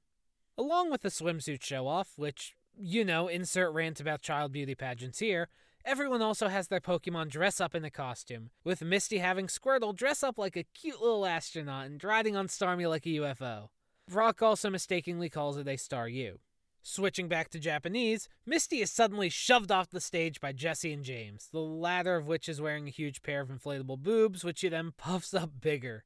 Along 0.56 0.90
with 0.90 1.02
the 1.02 1.08
swimsuit 1.08 1.62
show 1.62 1.86
off, 1.86 2.12
which, 2.16 2.54
you 2.78 3.04
know, 3.04 3.28
insert 3.28 3.72
rant 3.72 4.00
about 4.00 4.22
child 4.22 4.52
beauty 4.52 4.74
pageants 4.74 5.18
here, 5.18 5.48
Everyone 5.84 6.20
also 6.20 6.48
has 6.48 6.68
their 6.68 6.80
Pokemon 6.80 7.30
dress 7.30 7.62
up 7.62 7.74
in 7.74 7.82
a 7.82 7.90
costume, 7.90 8.50
with 8.62 8.82
Misty 8.82 9.18
having 9.18 9.46
Squirtle 9.46 9.96
dress 9.96 10.22
up 10.22 10.36
like 10.36 10.54
a 10.54 10.64
cute 10.64 11.00
little 11.00 11.24
astronaut 11.24 11.86
and 11.86 12.04
riding 12.04 12.36
on 12.36 12.48
Starmie 12.48 12.86
like 12.86 13.06
a 13.06 13.10
UFO. 13.10 13.68
Brock 14.06 14.42
also 14.42 14.68
mistakenly 14.68 15.30
calls 15.30 15.56
it 15.56 15.66
a 15.66 15.76
Staryu. 15.76 16.40
Switching 16.82 17.26
back 17.26 17.48
to 17.50 17.58
Japanese, 17.58 18.28
Misty 18.44 18.80
is 18.80 18.90
suddenly 18.90 19.30
shoved 19.30 19.72
off 19.72 19.88
the 19.88 20.00
stage 20.00 20.40
by 20.40 20.52
Jessie 20.52 20.92
and 20.92 21.04
James, 21.04 21.48
the 21.52 21.58
latter 21.60 22.16
of 22.16 22.26
which 22.26 22.50
is 22.50 22.60
wearing 22.60 22.86
a 22.86 22.90
huge 22.90 23.22
pair 23.22 23.40
of 23.40 23.48
inflatable 23.48 23.98
boobs, 23.98 24.44
which 24.44 24.60
he 24.60 24.68
then 24.68 24.92
puffs 24.98 25.32
up 25.32 25.52
bigger. 25.60 26.04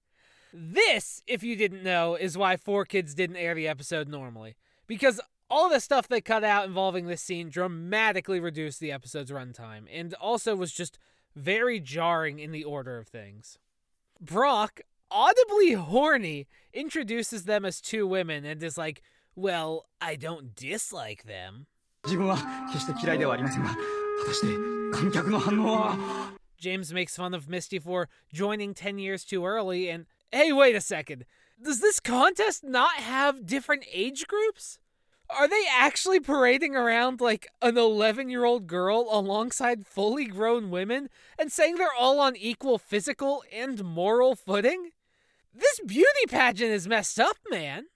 This, 0.52 1.22
if 1.26 1.42
you 1.42 1.56
didn't 1.56 1.82
know, 1.82 2.14
is 2.14 2.38
why 2.38 2.56
4Kids 2.56 3.16
didn't 3.16 3.36
air 3.36 3.56
the 3.56 3.66
episode 3.66 4.06
normally. 4.06 4.54
Because 4.86 5.20
all 5.52 5.68
the 5.68 5.80
stuff 5.80 6.08
they 6.08 6.22
cut 6.22 6.42
out 6.42 6.64
involving 6.64 7.06
this 7.06 7.20
scene 7.20 7.50
dramatically 7.50 8.40
reduced 8.40 8.80
the 8.80 8.90
episode's 8.90 9.30
runtime 9.30 9.84
and 9.92 10.14
also 10.14 10.56
was 10.56 10.72
just 10.72 10.98
very 11.36 11.78
jarring 11.78 12.38
in 12.38 12.52
the 12.52 12.64
order 12.64 12.96
of 12.96 13.06
things. 13.06 13.58
Brock, 14.18 14.80
audibly 15.10 15.72
horny, 15.72 16.48
introduces 16.72 17.44
them 17.44 17.66
as 17.66 17.82
two 17.82 18.06
women 18.06 18.46
and 18.46 18.62
is 18.62 18.78
like, 18.78 19.02
Well, 19.36 19.84
I 20.00 20.16
don't 20.16 20.56
dislike 20.56 21.24
them. 21.24 21.66
James 26.56 26.94
makes 26.94 27.14
fun 27.14 27.34
of 27.34 27.48
Misty 27.48 27.78
for 27.78 28.08
joining 28.32 28.72
10 28.72 28.98
years 28.98 29.22
too 29.22 29.44
early, 29.44 29.90
and 29.90 30.06
hey, 30.30 30.50
wait 30.50 30.76
a 30.76 30.80
second. 30.80 31.26
Does 31.62 31.80
this 31.80 32.00
contest 32.00 32.64
not 32.64 32.96
have 32.96 33.44
different 33.44 33.84
age 33.92 34.26
groups? 34.26 34.78
Are 35.36 35.48
they 35.48 35.64
actually 35.70 36.20
parading 36.20 36.76
around 36.76 37.20
like 37.20 37.48
an 37.62 37.78
11 37.78 38.28
year 38.28 38.44
old 38.44 38.66
girl 38.66 39.08
alongside 39.10 39.86
fully 39.86 40.26
grown 40.26 40.70
women 40.70 41.08
and 41.38 41.50
saying 41.50 41.76
they're 41.76 41.88
all 41.98 42.20
on 42.20 42.36
equal 42.36 42.78
physical 42.78 43.42
and 43.52 43.82
moral 43.84 44.34
footing? 44.34 44.90
This 45.54 45.80
beauty 45.86 46.26
pageant 46.28 46.70
is 46.70 46.88
messed 46.88 47.18
up, 47.18 47.36
man. 47.50 47.86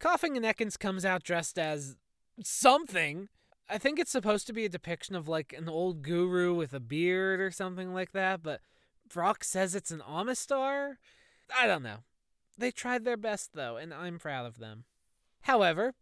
Koffing 0.00 0.36
and 0.36 0.44
Ekans 0.44 0.78
comes 0.78 1.04
out 1.04 1.22
dressed 1.22 1.58
as 1.58 1.96
something. 2.42 3.28
I 3.68 3.78
think 3.78 3.98
it's 3.98 4.10
supposed 4.10 4.46
to 4.46 4.52
be 4.52 4.64
a 4.64 4.70
depiction 4.70 5.14
of 5.14 5.28
like 5.28 5.52
an 5.52 5.68
old 5.68 6.02
guru 6.02 6.54
with 6.54 6.72
a 6.72 6.80
beard 6.80 7.40
or 7.40 7.50
something 7.50 7.92
like 7.92 8.12
that, 8.12 8.42
but 8.42 8.60
Brock 9.12 9.44
says 9.44 9.74
it's 9.74 9.90
an 9.90 10.02
Amistar? 10.08 10.94
I 11.58 11.66
don't 11.66 11.82
know. 11.82 11.98
They 12.56 12.70
tried 12.70 13.04
their 13.04 13.16
best 13.16 13.50
though, 13.54 13.76
and 13.76 13.92
I'm 13.92 14.18
proud 14.18 14.46
of 14.46 14.58
them. 14.58 14.84
However, 15.42 15.94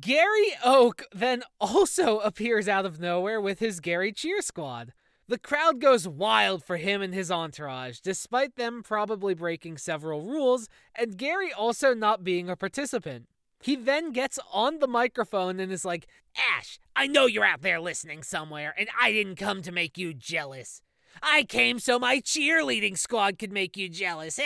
Gary 0.00 0.54
Oak 0.64 1.04
then 1.12 1.42
also 1.60 2.18
appears 2.20 2.68
out 2.68 2.86
of 2.86 3.00
nowhere 3.00 3.40
with 3.40 3.58
his 3.58 3.80
Gary 3.80 4.12
Cheer 4.12 4.40
Squad. 4.40 4.92
The 5.26 5.38
crowd 5.38 5.80
goes 5.80 6.06
wild 6.06 6.62
for 6.62 6.76
him 6.76 7.00
and 7.00 7.14
his 7.14 7.30
entourage, 7.30 8.00
despite 8.00 8.56
them 8.56 8.82
probably 8.82 9.34
breaking 9.34 9.78
several 9.78 10.22
rules, 10.22 10.68
and 10.94 11.16
Gary 11.16 11.50
also 11.50 11.94
not 11.94 12.22
being 12.22 12.50
a 12.50 12.56
participant. 12.56 13.26
He 13.62 13.74
then 13.74 14.12
gets 14.12 14.38
on 14.52 14.80
the 14.80 14.86
microphone 14.86 15.58
and 15.58 15.72
is 15.72 15.86
like, 15.86 16.06
Ash, 16.36 16.78
I 16.94 17.06
know 17.06 17.24
you're 17.24 17.44
out 17.44 17.62
there 17.62 17.80
listening 17.80 18.22
somewhere, 18.22 18.74
and 18.76 18.90
I 19.00 19.12
didn't 19.12 19.36
come 19.36 19.62
to 19.62 19.72
make 19.72 19.96
you 19.96 20.12
jealous. 20.12 20.82
I 21.22 21.44
came 21.44 21.78
so 21.78 21.98
my 21.98 22.20
cheerleading 22.20 22.98
squad 22.98 23.38
could 23.38 23.52
make 23.52 23.78
you 23.78 23.88
jealous. 23.88 24.38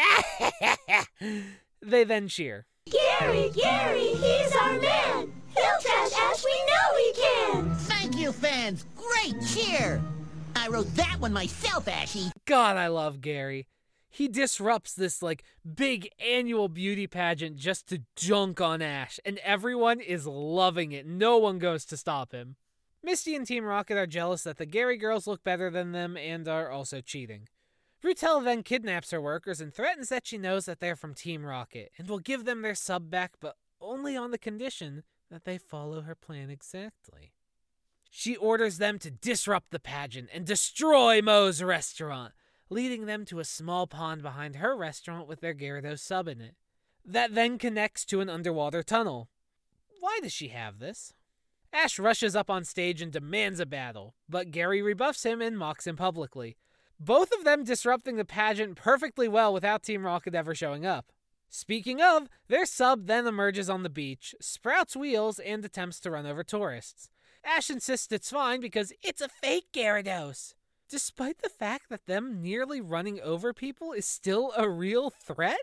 they 1.82 2.04
then 2.04 2.28
cheer. 2.28 2.66
Gary, 2.90 3.50
Gary, 3.50 4.14
he's 4.14 4.54
our 4.54 4.80
man. 4.80 5.27
He'll 5.60 5.92
catch 5.92 6.12
Ash, 6.12 6.44
we 6.44 6.66
know 6.66 6.96
he 6.96 7.12
can. 7.12 7.74
Thank 7.74 8.16
you, 8.16 8.32
fans. 8.32 8.84
Great 8.96 9.34
cheer. 9.46 10.00
I 10.54 10.68
wrote 10.68 10.94
that 10.94 11.16
one 11.18 11.32
myself, 11.32 11.88
Ashy. 11.88 12.30
God, 12.44 12.76
I 12.76 12.88
love 12.88 13.20
Gary. 13.20 13.66
He 14.10 14.28
disrupts 14.28 14.94
this 14.94 15.22
like 15.22 15.44
big 15.76 16.08
annual 16.18 16.68
beauty 16.68 17.06
pageant 17.06 17.56
just 17.56 17.88
to 17.88 18.02
dunk 18.16 18.60
on 18.60 18.82
Ash, 18.82 19.20
and 19.24 19.38
everyone 19.38 20.00
is 20.00 20.26
loving 20.26 20.92
it. 20.92 21.06
No 21.06 21.38
one 21.38 21.58
goes 21.58 21.84
to 21.86 21.96
stop 21.96 22.32
him. 22.32 22.56
Misty 23.02 23.34
and 23.34 23.46
Team 23.46 23.64
Rocket 23.64 23.96
are 23.96 24.06
jealous 24.06 24.42
that 24.42 24.56
the 24.56 24.66
Gary 24.66 24.96
girls 24.96 25.26
look 25.26 25.44
better 25.44 25.70
than 25.70 25.92
them 25.92 26.16
and 26.16 26.48
are 26.48 26.70
also 26.70 27.00
cheating. 27.00 27.48
Brutel 28.02 28.42
then 28.42 28.62
kidnaps 28.62 29.10
her 29.10 29.20
workers 29.20 29.60
and 29.60 29.74
threatens 29.74 30.08
that 30.08 30.26
she 30.26 30.38
knows 30.38 30.66
that 30.66 30.80
they're 30.80 30.96
from 30.96 31.14
Team 31.14 31.44
Rocket 31.44 31.90
and 31.98 32.08
will 32.08 32.18
give 32.18 32.44
them 32.44 32.62
their 32.62 32.74
sub 32.74 33.10
back, 33.10 33.34
but 33.40 33.56
only 33.80 34.16
on 34.16 34.30
the 34.30 34.38
condition 34.38 35.02
that 35.30 35.44
they 35.44 35.58
follow 35.58 36.02
her 36.02 36.14
plan 36.14 36.50
exactly. 36.50 37.32
She 38.10 38.36
orders 38.36 38.78
them 38.78 38.98
to 39.00 39.10
disrupt 39.10 39.70
the 39.70 39.78
pageant 39.78 40.30
and 40.32 40.46
destroy 40.46 41.20
Moe's 41.20 41.62
restaurant, 41.62 42.32
leading 42.70 43.06
them 43.06 43.24
to 43.26 43.38
a 43.38 43.44
small 43.44 43.86
pond 43.86 44.22
behind 44.22 44.56
her 44.56 44.76
restaurant 44.76 45.28
with 45.28 45.40
their 45.40 45.54
Gyarados 45.54 46.00
sub 46.00 46.28
in 46.28 46.40
it. 46.40 46.54
That 47.04 47.34
then 47.34 47.58
connects 47.58 48.04
to 48.06 48.20
an 48.20 48.28
underwater 48.28 48.82
tunnel. 48.82 49.28
Why 50.00 50.18
does 50.22 50.32
she 50.32 50.48
have 50.48 50.78
this? 50.78 51.12
Ash 51.72 51.98
rushes 51.98 52.34
up 52.34 52.48
on 52.48 52.64
stage 52.64 53.02
and 53.02 53.12
demands 53.12 53.60
a 53.60 53.66
battle, 53.66 54.14
but 54.28 54.50
Gary 54.50 54.80
rebuffs 54.80 55.24
him 55.24 55.42
and 55.42 55.58
mocks 55.58 55.86
him 55.86 55.96
publicly. 55.96 56.56
Both 56.98 57.30
of 57.32 57.44
them 57.44 57.62
disrupting 57.62 58.16
the 58.16 58.24
pageant 58.24 58.76
perfectly 58.76 59.28
well 59.28 59.52
without 59.52 59.82
Team 59.82 60.04
Rocket 60.04 60.34
ever 60.34 60.54
showing 60.54 60.84
up. 60.84 61.12
Speaking 61.48 62.00
of, 62.00 62.28
their 62.48 62.66
sub 62.66 63.06
then 63.06 63.26
emerges 63.26 63.70
on 63.70 63.82
the 63.82 63.88
beach, 63.88 64.34
sprouts 64.40 64.94
wheels, 64.94 65.38
and 65.38 65.64
attempts 65.64 66.00
to 66.00 66.10
run 66.10 66.26
over 66.26 66.44
tourists. 66.44 67.08
Ash 67.44 67.70
insists 67.70 68.12
it's 68.12 68.30
fine 68.30 68.60
because 68.60 68.92
it's 69.02 69.20
a 69.20 69.28
fake 69.28 69.72
Gyarados. 69.72 70.54
Despite 70.88 71.42
the 71.42 71.48
fact 71.48 71.90
that 71.90 72.06
them 72.06 72.42
nearly 72.42 72.80
running 72.80 73.20
over 73.20 73.52
people 73.52 73.92
is 73.92 74.06
still 74.06 74.52
a 74.56 74.68
real 74.68 75.10
threat? 75.10 75.60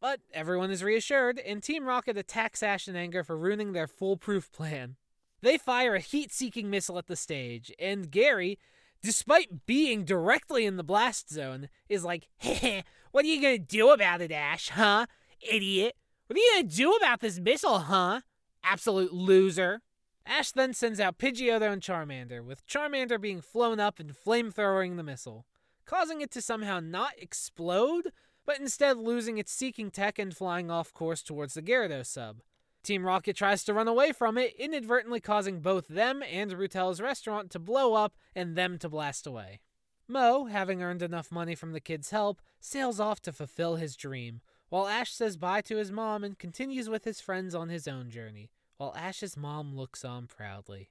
But 0.00 0.20
everyone 0.32 0.70
is 0.70 0.84
reassured, 0.84 1.40
and 1.40 1.62
Team 1.62 1.84
Rocket 1.84 2.16
attacks 2.16 2.62
Ash 2.62 2.86
in 2.86 2.94
anger 2.94 3.24
for 3.24 3.36
ruining 3.36 3.72
their 3.72 3.88
foolproof 3.88 4.52
plan. 4.52 4.96
They 5.40 5.58
fire 5.58 5.96
a 5.96 6.00
heat 6.00 6.32
seeking 6.32 6.70
missile 6.70 6.98
at 6.98 7.06
the 7.06 7.16
stage, 7.16 7.72
and 7.78 8.10
Gary, 8.10 8.58
despite 9.02 9.66
being 9.66 10.04
directly 10.04 10.66
in 10.66 10.76
the 10.76 10.84
blast 10.84 11.30
zone, 11.30 11.68
is 11.88 12.04
like, 12.04 12.28
Heh, 12.38 12.82
what 13.10 13.24
are 13.24 13.28
you 13.28 13.42
gonna 13.42 13.58
do 13.58 13.90
about 13.90 14.20
it, 14.20 14.30
Ash, 14.30 14.68
huh? 14.70 15.06
Idiot. 15.40 15.94
What 16.26 16.36
are 16.36 16.40
you 16.40 16.52
gonna 16.56 16.68
do 16.68 16.92
about 16.92 17.20
this 17.20 17.38
missile, 17.40 17.80
huh? 17.80 18.20
Absolute 18.62 19.12
loser. 19.12 19.80
Ash 20.26 20.52
then 20.52 20.74
sends 20.74 21.00
out 21.00 21.18
Pidgeotto 21.18 21.72
and 21.72 21.80
Charmander, 21.80 22.44
with 22.44 22.66
Charmander 22.66 23.18
being 23.18 23.40
flown 23.40 23.80
up 23.80 23.98
and 23.98 24.12
flamethrowing 24.14 24.96
the 24.96 25.02
missile, 25.02 25.46
causing 25.86 26.20
it 26.20 26.30
to 26.32 26.42
somehow 26.42 26.80
not 26.80 27.12
explode, 27.16 28.12
but 28.44 28.60
instead 28.60 28.98
losing 28.98 29.38
its 29.38 29.52
seeking 29.52 29.90
tech 29.90 30.18
and 30.18 30.36
flying 30.36 30.70
off 30.70 30.92
course 30.92 31.22
towards 31.22 31.54
the 31.54 31.62
Gyarados 31.62 32.06
sub. 32.06 32.42
Team 32.82 33.04
Rocket 33.04 33.36
tries 33.36 33.64
to 33.64 33.74
run 33.74 33.88
away 33.88 34.12
from 34.12 34.36
it, 34.36 34.54
inadvertently 34.58 35.20
causing 35.20 35.60
both 35.60 35.88
them 35.88 36.22
and 36.22 36.52
Rutel's 36.52 37.00
restaurant 37.00 37.50
to 37.50 37.58
blow 37.58 37.94
up 37.94 38.14
and 38.34 38.54
them 38.54 38.78
to 38.78 38.88
blast 38.88 39.26
away. 39.26 39.60
Mo, 40.06 40.46
having 40.46 40.82
earned 40.82 41.02
enough 41.02 41.30
money 41.30 41.54
from 41.54 41.72
the 41.72 41.80
kid's 41.80 42.10
help, 42.10 42.40
sails 42.60 42.98
off 42.98 43.20
to 43.20 43.32
fulfill 43.32 43.76
his 43.76 43.96
dream, 43.96 44.40
while 44.68 44.86
Ash 44.86 45.12
says 45.12 45.36
bye 45.36 45.60
to 45.62 45.76
his 45.76 45.90
mom 45.90 46.24
and 46.24 46.38
continues 46.38 46.88
with 46.88 47.04
his 47.04 47.20
friends 47.20 47.54
on 47.54 47.68
his 47.68 47.88
own 47.88 48.10
journey, 48.10 48.50
while 48.76 48.94
Ash's 48.96 49.36
mom 49.36 49.74
looks 49.74 50.04
on 50.04 50.26
proudly. 50.26 50.90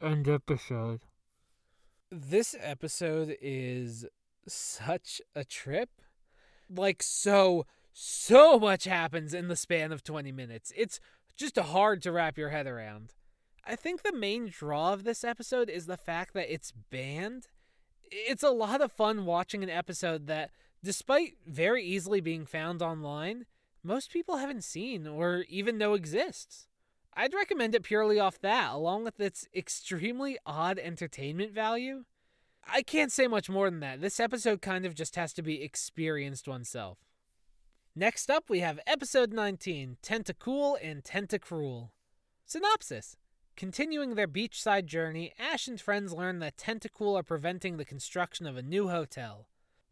End 0.00 0.28
episode. 0.28 1.00
This 2.10 2.54
episode 2.60 3.36
is 3.40 4.06
such 4.46 5.20
a 5.34 5.44
trip. 5.44 5.90
Like, 6.70 7.02
so, 7.02 7.66
so 7.92 8.58
much 8.58 8.84
happens 8.84 9.34
in 9.34 9.48
the 9.48 9.56
span 9.56 9.92
of 9.92 10.04
20 10.04 10.32
minutes. 10.32 10.72
It's 10.76 11.00
just 11.36 11.58
hard 11.58 12.02
to 12.02 12.12
wrap 12.12 12.38
your 12.38 12.50
head 12.50 12.66
around. 12.66 13.14
I 13.64 13.76
think 13.76 14.02
the 14.02 14.12
main 14.12 14.48
draw 14.48 14.92
of 14.92 15.04
this 15.04 15.24
episode 15.24 15.68
is 15.68 15.86
the 15.86 15.96
fact 15.96 16.32
that 16.34 16.52
it's 16.52 16.72
banned. 16.72 17.48
It's 18.10 18.42
a 18.42 18.50
lot 18.50 18.80
of 18.80 18.92
fun 18.92 19.26
watching 19.26 19.62
an 19.62 19.68
episode 19.68 20.26
that, 20.28 20.50
despite 20.82 21.34
very 21.46 21.84
easily 21.84 22.20
being 22.20 22.46
found 22.46 22.82
online, 22.82 23.46
most 23.82 24.12
people 24.12 24.36
haven't 24.36 24.64
seen 24.64 25.06
or 25.06 25.44
even 25.48 25.78
know 25.78 25.94
exists. 25.94 26.66
I'd 27.14 27.34
recommend 27.34 27.74
it 27.74 27.82
purely 27.82 28.20
off 28.20 28.40
that, 28.42 28.72
along 28.72 29.04
with 29.04 29.18
its 29.18 29.46
extremely 29.54 30.38
odd 30.46 30.78
entertainment 30.78 31.52
value. 31.52 32.04
I 32.66 32.82
can't 32.82 33.10
say 33.10 33.26
much 33.26 33.48
more 33.48 33.70
than 33.70 33.80
that. 33.80 34.00
This 34.00 34.20
episode 34.20 34.62
kind 34.62 34.84
of 34.84 34.94
just 34.94 35.16
has 35.16 35.32
to 35.34 35.42
be 35.42 35.62
experienced 35.62 36.46
oneself. 36.46 36.98
Next 37.96 38.30
up, 38.30 38.44
we 38.48 38.60
have 38.60 38.78
episode 38.86 39.32
19 39.32 39.96
Tentacool 40.02 40.76
and 40.80 41.02
Tentacruel. 41.02 41.90
Synopsis 42.46 43.16
Continuing 43.56 44.14
their 44.14 44.28
beachside 44.28 44.86
journey, 44.86 45.32
Ash 45.36 45.66
and 45.66 45.80
friends 45.80 46.12
learn 46.12 46.38
that 46.38 46.56
Tentacool 46.56 47.18
are 47.18 47.24
preventing 47.24 47.76
the 47.76 47.84
construction 47.84 48.46
of 48.46 48.56
a 48.56 48.62
new 48.62 48.88
hotel. 48.88 49.47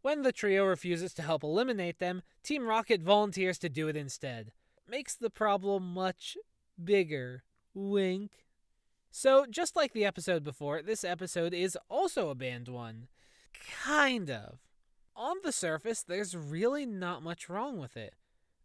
When 0.07 0.21
the 0.21 0.31
trio 0.31 0.63
refuses 0.63 1.13
to 1.15 1.21
help 1.21 1.43
eliminate 1.43 1.99
them, 1.99 2.21
Team 2.41 2.65
Rocket 2.65 3.01
volunteers 3.01 3.57
to 3.57 3.67
do 3.67 3.89
it 3.89 3.97
instead. 3.97 4.53
Makes 4.87 5.15
the 5.15 5.29
problem 5.29 5.93
much 5.93 6.37
bigger. 6.81 7.43
Wink. 7.73 8.31
So, 9.11 9.45
just 9.45 9.75
like 9.75 9.91
the 9.91 10.05
episode 10.05 10.45
before, 10.45 10.81
this 10.81 11.03
episode 11.03 11.53
is 11.53 11.77
also 11.89 12.29
a 12.29 12.35
banned 12.35 12.69
one. 12.69 13.09
Kind 13.83 14.29
of. 14.29 14.59
On 15.13 15.35
the 15.43 15.51
surface, 15.51 16.03
there's 16.03 16.37
really 16.37 16.85
not 16.85 17.21
much 17.21 17.49
wrong 17.49 17.77
with 17.77 17.97
it. 17.97 18.13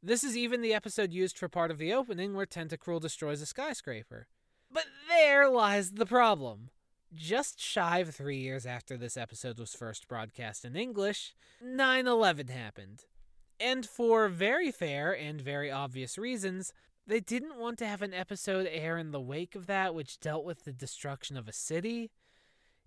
This 0.00 0.22
is 0.22 0.36
even 0.36 0.62
the 0.62 0.74
episode 0.74 1.12
used 1.12 1.36
for 1.36 1.48
part 1.48 1.72
of 1.72 1.78
the 1.78 1.92
opening 1.92 2.34
where 2.34 2.46
Tentacruel 2.46 3.00
destroys 3.00 3.42
a 3.42 3.46
skyscraper. 3.46 4.28
But 4.70 4.84
there 5.08 5.50
lies 5.50 5.90
the 5.90 6.06
problem. 6.06 6.70
Just 7.14 7.60
shy 7.60 7.98
of 7.98 8.14
three 8.14 8.38
years 8.38 8.64
after 8.64 8.96
this 8.96 9.18
episode 9.18 9.58
was 9.58 9.74
first 9.74 10.08
broadcast 10.08 10.64
in 10.64 10.74
English, 10.74 11.34
9 11.60 12.06
11 12.06 12.48
happened. 12.48 13.04
And 13.60 13.84
for 13.84 14.28
very 14.28 14.70
fair 14.70 15.14
and 15.14 15.38
very 15.38 15.70
obvious 15.70 16.16
reasons, 16.16 16.72
they 17.06 17.20
didn't 17.20 17.58
want 17.58 17.78
to 17.78 17.86
have 17.86 18.00
an 18.00 18.14
episode 18.14 18.66
air 18.70 18.96
in 18.96 19.10
the 19.10 19.20
wake 19.20 19.54
of 19.54 19.66
that, 19.66 19.94
which 19.94 20.20
dealt 20.20 20.46
with 20.46 20.64
the 20.64 20.72
destruction 20.72 21.36
of 21.36 21.48
a 21.48 21.52
city. 21.52 22.10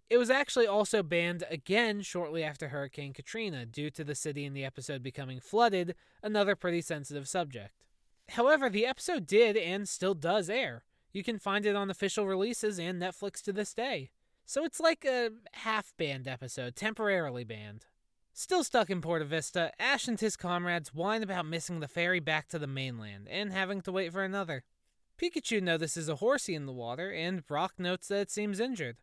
It 0.09 0.17
was 0.17 0.31
actually 0.31 0.65
also 0.65 1.03
banned 1.03 1.43
again 1.49 2.01
shortly 2.01 2.43
after 2.43 2.69
Hurricane 2.69 3.13
Katrina 3.13 3.63
due 3.65 3.91
to 3.91 4.03
the 4.03 4.15
city 4.15 4.43
in 4.43 4.53
the 4.53 4.65
episode 4.65 5.03
becoming 5.03 5.39
flooded, 5.39 5.93
another 6.23 6.55
pretty 6.55 6.81
sensitive 6.81 7.27
subject. 7.27 7.83
However, 8.29 8.71
the 8.71 8.87
episode 8.87 9.27
did 9.27 9.55
and 9.55 9.87
still 9.87 10.15
does 10.15 10.49
air. 10.49 10.83
You 11.13 11.23
can 11.23 11.39
find 11.39 11.65
it 11.65 11.75
on 11.75 11.89
official 11.91 12.25
releases 12.25 12.79
and 12.79 13.01
Netflix 13.01 13.41
to 13.43 13.53
this 13.53 13.73
day. 13.73 14.09
So 14.45 14.63
it's 14.63 14.79
like 14.79 15.03
a 15.05 15.31
half 15.53 15.93
banned 15.97 16.27
episode, 16.27 16.75
temporarily 16.75 17.43
banned. 17.43 17.85
Still 18.31 18.63
stuck 18.63 18.89
in 18.89 19.01
Porta 19.01 19.25
Vista, 19.25 19.71
Ash 19.79 20.07
and 20.07 20.19
his 20.19 20.35
comrades 20.35 20.93
whine 20.93 21.23
about 21.23 21.45
missing 21.45 21.79
the 21.79 21.87
ferry 21.87 22.19
back 22.19 22.47
to 22.49 22.59
the 22.59 22.67
mainland 22.67 23.27
and 23.29 23.51
having 23.51 23.81
to 23.81 23.91
wait 23.91 24.11
for 24.11 24.23
another. 24.23 24.63
Pikachu 25.17 25.63
notices 25.63 26.09
a 26.09 26.17
horsey 26.17 26.53
in 26.53 26.65
the 26.65 26.73
water, 26.73 27.11
and 27.11 27.45
Brock 27.47 27.73
notes 27.79 28.09
that 28.09 28.19
it 28.19 28.31
seems 28.31 28.59
injured. 28.59 28.97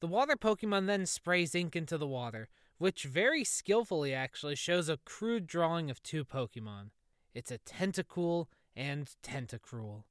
The 0.00 0.06
water 0.06 0.36
Pokemon 0.36 0.86
then 0.86 1.04
sprays 1.04 1.54
ink 1.54 1.74
into 1.74 1.98
the 1.98 2.06
water, 2.06 2.48
which 2.78 3.04
very 3.04 3.42
skillfully 3.42 4.14
actually 4.14 4.54
shows 4.54 4.88
a 4.88 4.98
crude 5.04 5.46
drawing 5.46 5.90
of 5.90 6.02
two 6.02 6.24
Pokemon. 6.24 6.90
It's 7.34 7.50
a 7.50 7.58
Tentacool 7.58 8.46
and 8.76 9.10
Tentacruel. 9.22 10.04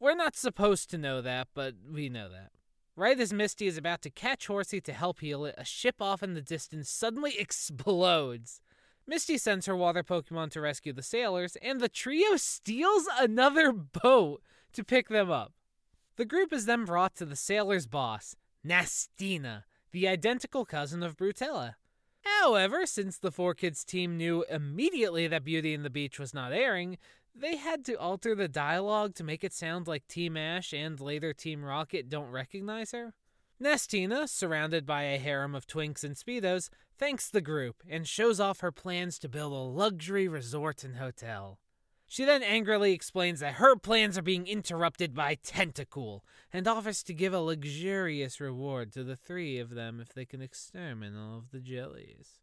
We're 0.00 0.14
not 0.14 0.34
supposed 0.34 0.88
to 0.90 0.98
know 0.98 1.20
that, 1.20 1.48
but 1.54 1.74
we 1.92 2.08
know 2.08 2.28
that. 2.30 2.52
Right 2.98 3.20
as 3.20 3.32
Misty 3.32 3.68
is 3.68 3.78
about 3.78 4.02
to 4.02 4.10
catch 4.10 4.48
Horsea 4.48 4.80
to 4.80 4.92
help 4.92 5.20
heal 5.20 5.44
it, 5.44 5.54
a 5.56 5.64
ship 5.64 6.02
off 6.02 6.20
in 6.20 6.34
the 6.34 6.42
distance 6.42 6.90
suddenly 6.90 7.36
explodes. 7.38 8.60
Misty 9.06 9.38
sends 9.38 9.66
her 9.66 9.76
water 9.76 10.02
Pokemon 10.02 10.50
to 10.50 10.60
rescue 10.60 10.92
the 10.92 11.00
sailors, 11.00 11.56
and 11.62 11.80
the 11.80 11.88
trio 11.88 12.34
steals 12.34 13.08
another 13.16 13.70
boat 13.72 14.42
to 14.72 14.82
pick 14.82 15.10
them 15.10 15.30
up. 15.30 15.52
The 16.16 16.24
group 16.24 16.52
is 16.52 16.66
then 16.66 16.84
brought 16.84 17.14
to 17.14 17.24
the 17.24 17.36
sailor's 17.36 17.86
boss, 17.86 18.34
Nastina, 18.66 19.62
the 19.92 20.08
identical 20.08 20.64
cousin 20.64 21.04
of 21.04 21.16
Brutella. 21.16 21.76
However, 22.22 22.84
since 22.84 23.16
the 23.16 23.30
Four 23.30 23.54
Kids 23.54 23.84
team 23.84 24.16
knew 24.16 24.44
immediately 24.50 25.28
that 25.28 25.44
Beauty 25.44 25.72
and 25.72 25.84
the 25.84 25.88
Beach 25.88 26.18
was 26.18 26.34
not 26.34 26.52
airing, 26.52 26.98
they 27.40 27.56
had 27.56 27.84
to 27.86 27.98
alter 27.98 28.34
the 28.34 28.48
dialogue 28.48 29.14
to 29.14 29.24
make 29.24 29.44
it 29.44 29.52
sound 29.52 29.86
like 29.86 30.06
Team 30.08 30.36
Ash 30.36 30.72
and 30.72 31.00
later 31.00 31.32
Team 31.32 31.64
Rocket 31.64 32.08
don't 32.08 32.30
recognize 32.30 32.92
her. 32.92 33.14
Nastina, 33.60 34.28
surrounded 34.28 34.86
by 34.86 35.02
a 35.02 35.18
harem 35.18 35.54
of 35.54 35.66
twinks 35.66 36.04
and 36.04 36.14
speedos, 36.14 36.70
thanks 36.96 37.28
the 37.28 37.40
group 37.40 37.82
and 37.88 38.06
shows 38.06 38.38
off 38.38 38.60
her 38.60 38.70
plans 38.70 39.18
to 39.18 39.28
build 39.28 39.52
a 39.52 39.56
luxury 39.56 40.28
resort 40.28 40.84
and 40.84 40.96
hotel. 40.96 41.58
She 42.06 42.24
then 42.24 42.42
angrily 42.42 42.92
explains 42.92 43.40
that 43.40 43.54
her 43.54 43.76
plans 43.76 44.16
are 44.16 44.22
being 44.22 44.46
interrupted 44.46 45.14
by 45.14 45.34
Tentacool 45.34 46.20
and 46.52 46.66
offers 46.66 47.02
to 47.02 47.12
give 47.12 47.34
a 47.34 47.40
luxurious 47.40 48.40
reward 48.40 48.92
to 48.92 49.04
the 49.04 49.16
three 49.16 49.58
of 49.58 49.70
them 49.70 50.00
if 50.00 50.14
they 50.14 50.24
can 50.24 50.40
exterminate 50.40 51.18
all 51.18 51.38
of 51.38 51.50
the 51.50 51.60
jellies. 51.60 52.40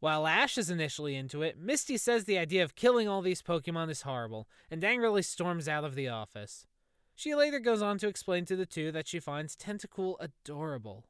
While 0.00 0.26
Ash 0.26 0.56
is 0.56 0.70
initially 0.70 1.14
into 1.14 1.42
it, 1.42 1.58
Misty 1.58 1.98
says 1.98 2.24
the 2.24 2.38
idea 2.38 2.64
of 2.64 2.74
killing 2.74 3.06
all 3.06 3.20
these 3.20 3.42
Pokemon 3.42 3.90
is 3.90 4.02
horrible 4.02 4.48
and 4.70 4.82
angrily 4.82 5.20
storms 5.20 5.68
out 5.68 5.84
of 5.84 5.94
the 5.94 6.08
office. 6.08 6.66
She 7.14 7.34
later 7.34 7.58
goes 7.58 7.82
on 7.82 7.98
to 7.98 8.08
explain 8.08 8.46
to 8.46 8.56
the 8.56 8.64
two 8.64 8.90
that 8.92 9.06
she 9.06 9.20
finds 9.20 9.54
Tentacool 9.54 10.16
adorable. 10.18 11.04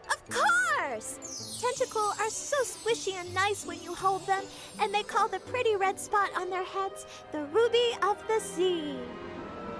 Of 0.00 0.28
course! 0.28 1.62
Tentacool 1.62 2.20
are 2.20 2.28
so 2.28 2.56
squishy 2.64 3.14
and 3.14 3.32
nice 3.32 3.64
when 3.64 3.80
you 3.82 3.94
hold 3.94 4.26
them, 4.26 4.44
and 4.78 4.92
they 4.92 5.04
call 5.04 5.28
the 5.28 5.40
pretty 5.40 5.74
red 5.76 5.98
spot 5.98 6.28
on 6.36 6.50
their 6.50 6.64
heads 6.64 7.06
the 7.32 7.44
Ruby 7.46 7.96
of 8.02 8.22
the 8.28 8.40
Sea. 8.40 8.94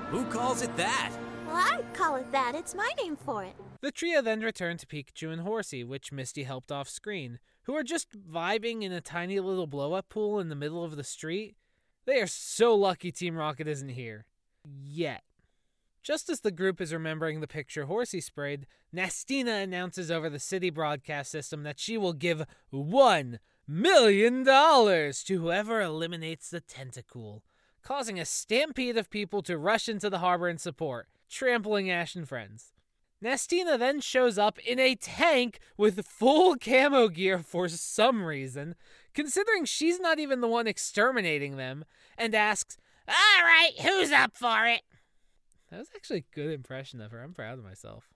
Who 0.09 0.25
calls 0.27 0.63
it 0.63 0.75
that? 0.79 1.13
Well, 1.47 1.57
I 1.57 1.83
call 1.93 2.17
it 2.17 2.33
that. 2.33 2.55
It's 2.55 2.75
my 2.75 2.91
name 3.03 3.17
for 3.17 3.45
it. 3.45 3.55
The 3.83 3.91
trio 3.91 4.23
then 4.23 4.41
return 4.43 4.79
to 4.79 4.87
Pikachu 4.87 5.33
and 5.33 5.43
Horsea, 5.43 5.83
which 5.83 6.13
Misty 6.13 6.45
helped 6.45 6.71
off 6.71 6.89
screen, 6.89 7.41
who 7.65 7.75
are 7.75 7.83
just 7.83 8.17
vibing 8.17 8.83
in 8.83 8.93
a 8.93 9.01
tiny 9.01 9.41
little 9.41 9.67
blow 9.67 9.93
up 9.93 10.09
pool 10.09 10.39
in 10.39 10.49
the 10.49 10.55
middle 10.55 10.85
of 10.85 10.95
the 10.95 11.03
street. 11.03 11.57
They 12.05 12.21
are 12.21 12.29
so 12.29 12.77
lucky 12.77 13.11
Team 13.11 13.35
Rocket 13.35 13.67
isn't 13.67 13.89
here. 13.89 14.25
Yet. 14.65 15.25
Just 16.01 16.31
as 16.31 16.41
the 16.41 16.53
group 16.53 16.81
is 16.81 16.93
remembering 16.93 17.41
the 17.41 17.49
picture 17.49 17.87
Horsea 17.87 18.21
sprayed, 18.21 18.69
Nastina 18.95 19.63
announces 19.65 20.13
over 20.13 20.31
the 20.31 20.39
city 20.39 20.71
broadcast 20.71 21.33
system 21.33 21.65
that 21.65 21.81
she 21.81 21.99
will 21.99 22.13
give 22.13 22.47
one 22.71 23.41
million 23.67 24.45
dollars 24.45 25.25
to 25.25 25.41
whoever 25.41 25.81
eliminates 25.81 26.51
the 26.51 26.61
Tentacool, 26.61 27.43
causing 27.83 28.21
a 28.21 28.25
stampede 28.25 28.97
of 28.97 29.11
people 29.11 29.43
to 29.43 29.59
rush 29.59 29.89
into 29.89 30.09
the 30.09 30.19
harbor 30.19 30.49
in 30.49 30.59
support, 30.59 31.09
trampling 31.29 31.91
Ash 31.91 32.15
and 32.15 32.29
friends. 32.29 32.73
Nastina 33.23 33.79
then 33.79 34.01
shows 34.01 34.37
up 34.37 34.59
in 34.59 34.81
a 34.81 34.97
tank 34.97 35.61
with 35.77 36.05
full 36.07 36.57
camo 36.57 37.07
gear 37.09 37.39
for 37.39 37.69
some 37.69 38.25
reason, 38.25 38.75
considering 39.15 39.65
she's 39.65 40.01
not 40.01 40.19
even 40.19 40.41
the 40.41 40.49
one 40.49 40.67
exterminating 40.67 41.57
them, 41.57 41.85
and 42.19 42.35
asks, 42.35 42.77
All 43.07 43.45
right, 43.45 43.73
who's 43.81 44.11
up 44.11 44.37
for 44.37 44.67
it? 44.67 44.83
That 45.71 45.79
was 45.79 45.89
actually 45.95 46.25
a 46.31 46.35
good 46.35 46.51
impression 46.51 47.01
of 47.01 47.13
her. 47.13 47.23
I'm 47.23 47.33
proud 47.33 47.59
of 47.59 47.65
myself. 47.65 48.09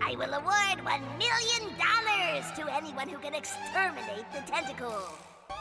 I 0.00 0.14
will 0.14 0.32
award 0.32 0.84
one 0.84 1.02
million 1.18 1.76
dollars 1.76 2.44
to 2.56 2.72
anyone 2.72 3.08
who 3.08 3.18
can 3.18 3.34
exterminate 3.34 4.30
the 4.32 4.38
Tentacool. 4.50 5.02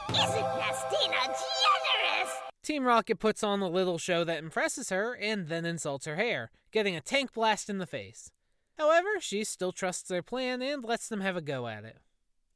Isn't 0.09 0.45
Nastina 0.45 1.23
generous? 1.25 2.33
Team 2.63 2.85
Rocket 2.85 3.19
puts 3.19 3.43
on 3.43 3.61
a 3.61 3.67
little 3.67 3.97
show 3.97 4.23
that 4.23 4.39
impresses 4.39 4.89
her 4.89 5.15
and 5.15 5.47
then 5.47 5.65
insults 5.65 6.05
her 6.05 6.15
hair, 6.15 6.51
getting 6.71 6.95
a 6.95 7.01
tank 7.01 7.33
blast 7.33 7.69
in 7.69 7.79
the 7.79 7.87
face. 7.87 8.31
However, 8.77 9.19
she 9.19 9.43
still 9.43 9.71
trusts 9.71 10.09
their 10.09 10.23
plan 10.23 10.61
and 10.61 10.83
lets 10.83 11.07
them 11.07 11.21
have 11.21 11.38
a 11.38 11.41
go 11.41 11.67
at 11.67 11.85
it. 11.85 11.97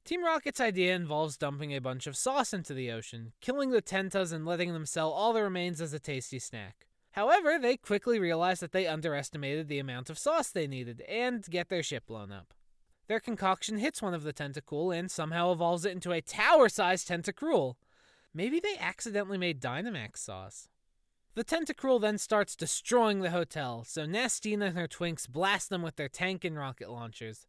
Team 0.06 0.24
Rocket's 0.24 0.60
idea 0.60 0.96
involves 0.96 1.38
dumping 1.38 1.72
a 1.72 1.80
bunch 1.80 2.08
of 2.08 2.18
sauce 2.18 2.54
into 2.54 2.74
the 2.74 2.92
ocean, 2.92 3.34
killing 3.42 3.70
the 3.70 3.82
Tentas, 3.82 4.34
and 4.34 4.46
letting 4.46 4.74
them 4.74 4.86
sell 4.86 5.12
all 5.12 5.34
the 5.34 5.44
remains 5.44 5.82
as 5.82 5.94
a 5.94 6.00
tasty 6.00 6.40
snack. 6.40 6.88
However, 7.12 7.58
they 7.60 7.78
quickly 7.78 8.20
realize 8.20 8.60
that 8.60 8.72
they 8.72 8.88
underestimated 8.88 9.68
the 9.68 9.80
amount 9.80 10.10
of 10.10 10.18
sauce 10.18 10.50
they 10.50 10.68
needed 10.68 11.02
and 11.02 11.44
get 11.50 11.70
their 11.70 11.84
ship 11.84 12.08
blown 12.08 12.32
up. 12.32 12.54
Their 13.08 13.20
concoction 13.20 13.80
hits 13.80 14.02
one 14.02 14.14
of 14.14 14.24
the 14.24 14.34
Tentacool 14.34 14.96
and 14.96 15.10
somehow 15.10 15.52
evolves 15.52 15.86
it 15.86 15.92
into 15.92 16.12
a 16.12 16.22
tower 16.22 16.70
sized 16.70 17.08
Tentacruel. 17.08 17.76
Maybe 18.34 18.60
they 18.60 18.78
accidentally 18.80 19.38
made 19.38 19.62
Dynamax 19.62 20.18
sauce. 20.18 20.70
The 21.36 21.44
Tentacruel 21.44 22.02
then 22.02 22.18
starts 22.18 22.56
destroying 22.56 23.22
the 23.22 23.30
hotel, 23.32 23.84
so 23.86 24.06
Nastina 24.06 24.68
and 24.68 24.78
her 24.78 24.88
twinks 24.88 25.28
blast 25.28 25.70
them 25.70 25.82
with 25.82 25.96
their 25.96 26.10
tank 26.10 26.44
and 26.44 26.58
rocket 26.58 26.90
launchers. 26.90 27.46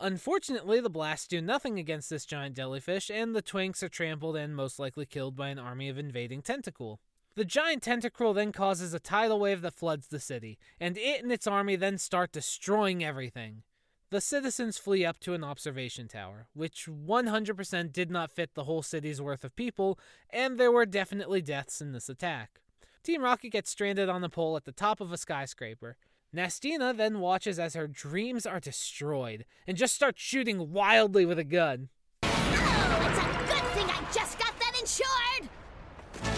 Unfortunately, 0.00 0.80
the 0.80 0.90
blasts 0.90 1.28
do 1.28 1.40
nothing 1.40 1.78
against 1.78 2.10
this 2.10 2.24
giant 2.24 2.56
jellyfish, 2.56 3.10
and 3.10 3.34
the 3.34 3.42
twinks 3.42 3.82
are 3.82 3.88
trampled 3.88 4.36
and 4.36 4.56
most 4.56 4.78
likely 4.78 5.06
killed 5.06 5.36
by 5.36 5.48
an 5.48 5.58
army 5.58 5.88
of 5.88 5.98
invading 5.98 6.42
Tentacool. 6.42 6.98
The 7.36 7.44
giant 7.44 7.82
Tentacruel 7.82 8.34
then 8.34 8.52
causes 8.52 8.94
a 8.94 9.00
tidal 9.00 9.40
wave 9.40 9.60
that 9.62 9.74
floods 9.74 10.06
the 10.06 10.20
city, 10.20 10.58
and 10.80 10.96
it 10.96 11.22
and 11.22 11.32
its 11.32 11.46
army 11.46 11.74
then 11.74 11.98
start 11.98 12.32
destroying 12.32 13.04
everything. 13.04 13.62
The 14.10 14.20
citizens 14.20 14.78
flee 14.78 15.04
up 15.04 15.18
to 15.20 15.34
an 15.34 15.42
observation 15.42 16.06
tower, 16.06 16.46
which 16.54 16.86
100% 16.86 17.92
did 17.92 18.10
not 18.10 18.30
fit 18.30 18.54
the 18.54 18.64
whole 18.64 18.82
city's 18.82 19.20
worth 19.20 19.42
of 19.42 19.56
people, 19.56 19.98
and 20.30 20.58
there 20.58 20.70
were 20.70 20.86
definitely 20.86 21.42
deaths 21.42 21.80
in 21.80 21.92
this 21.92 22.08
attack. 22.08 22.60
Team 23.04 23.22
Rocket 23.22 23.50
gets 23.50 23.68
stranded 23.68 24.08
on 24.08 24.22
the 24.22 24.30
pole 24.30 24.56
at 24.56 24.64
the 24.64 24.72
top 24.72 24.98
of 24.98 25.12
a 25.12 25.18
skyscraper. 25.18 25.98
Nastina 26.34 26.96
then 26.96 27.20
watches 27.20 27.58
as 27.58 27.74
her 27.74 27.86
dreams 27.86 28.46
are 28.46 28.58
destroyed 28.58 29.44
and 29.66 29.76
just 29.76 29.94
starts 29.94 30.22
shooting 30.22 30.72
wildly 30.72 31.26
with 31.26 31.38
a 31.38 31.44
gun. 31.44 31.90
Oh, 32.22 32.28
it's 32.28 33.18
a 33.18 33.52
good 33.52 33.70
thing 33.72 33.90
I 33.90 34.00
just 34.10 34.38
got 34.38 34.58
that 34.58 34.80
insured! 34.80 35.50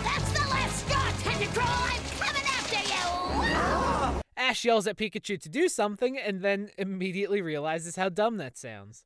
That's 0.02 0.33
the 0.33 0.48
last 0.50 0.85
straw, 0.85 1.09
Tentacruel! 1.22 1.94
I'm 1.94 2.02
coming 2.18 2.42
after 2.42 4.16
you! 4.16 4.22
Ash 4.37 4.64
yells 4.64 4.88
at 4.88 4.96
Pikachu 4.96 5.40
to 5.40 5.48
do 5.48 5.68
something 5.68 6.18
and 6.18 6.42
then 6.42 6.70
immediately 6.76 7.40
realizes 7.40 7.94
how 7.94 8.09
dumb 8.09 8.38
that 8.38 8.59
sounds. 8.59 9.05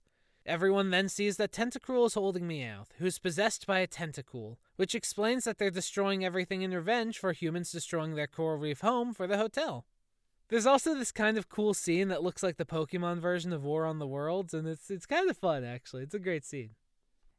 Everyone 0.50 0.90
then 0.90 1.08
sees 1.08 1.36
that 1.36 1.52
Tentacruel 1.52 2.06
is 2.06 2.14
holding 2.14 2.42
Meowth, 2.42 2.88
who's 2.98 3.20
possessed 3.20 3.68
by 3.68 3.78
a 3.78 3.86
Tentacool, 3.86 4.56
which 4.74 4.96
explains 4.96 5.44
that 5.44 5.58
they're 5.58 5.70
destroying 5.70 6.24
everything 6.24 6.62
in 6.62 6.74
revenge 6.74 7.20
for 7.20 7.30
humans 7.30 7.70
destroying 7.70 8.16
their 8.16 8.26
coral 8.26 8.58
reef 8.58 8.80
home 8.80 9.14
for 9.14 9.28
the 9.28 9.38
hotel. 9.38 9.86
There's 10.48 10.66
also 10.66 10.92
this 10.92 11.12
kind 11.12 11.38
of 11.38 11.48
cool 11.48 11.72
scene 11.72 12.08
that 12.08 12.24
looks 12.24 12.42
like 12.42 12.56
the 12.56 12.64
Pokemon 12.64 13.20
version 13.20 13.52
of 13.52 13.62
War 13.62 13.86
on 13.86 14.00
the 14.00 14.08
Worlds, 14.08 14.52
and 14.52 14.66
it's 14.66 14.90
it's 14.90 15.06
kind 15.06 15.30
of 15.30 15.36
fun 15.36 15.62
actually. 15.62 16.02
It's 16.02 16.14
a 16.14 16.18
great 16.18 16.44
scene. 16.44 16.70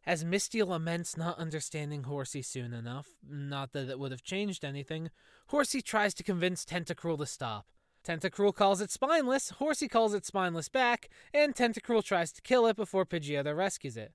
As 0.06 0.24
Misty 0.24 0.64
laments 0.64 1.18
not 1.18 1.38
understanding 1.38 2.04
Horsea 2.04 2.42
soon 2.42 2.74
enough, 2.74 3.10
not 3.30 3.74
that 3.74 3.90
it 3.90 4.00
would 4.00 4.12
have 4.12 4.24
changed 4.24 4.64
anything, 4.64 5.10
Horsea 5.48 5.82
tries 5.82 6.14
to 6.14 6.24
convince 6.24 6.64
Tentacruel 6.64 7.18
to 7.18 7.26
stop. 7.26 7.66
Tentacruel 8.06 8.56
calls 8.56 8.82
it 8.82 8.92
spineless, 8.92 9.52
Horsea 9.52 9.88
calls 9.88 10.14
it 10.14 10.26
spineless 10.26 10.70
back, 10.70 11.10
and 11.34 11.54
Tentacruel 11.54 12.04
tries 12.04 12.32
to 12.32 12.42
kill 12.42 12.66
it 12.66 12.76
before 12.76 13.06
Pidgeotto 13.06 13.56
rescues 13.56 13.98
it. 13.98 14.12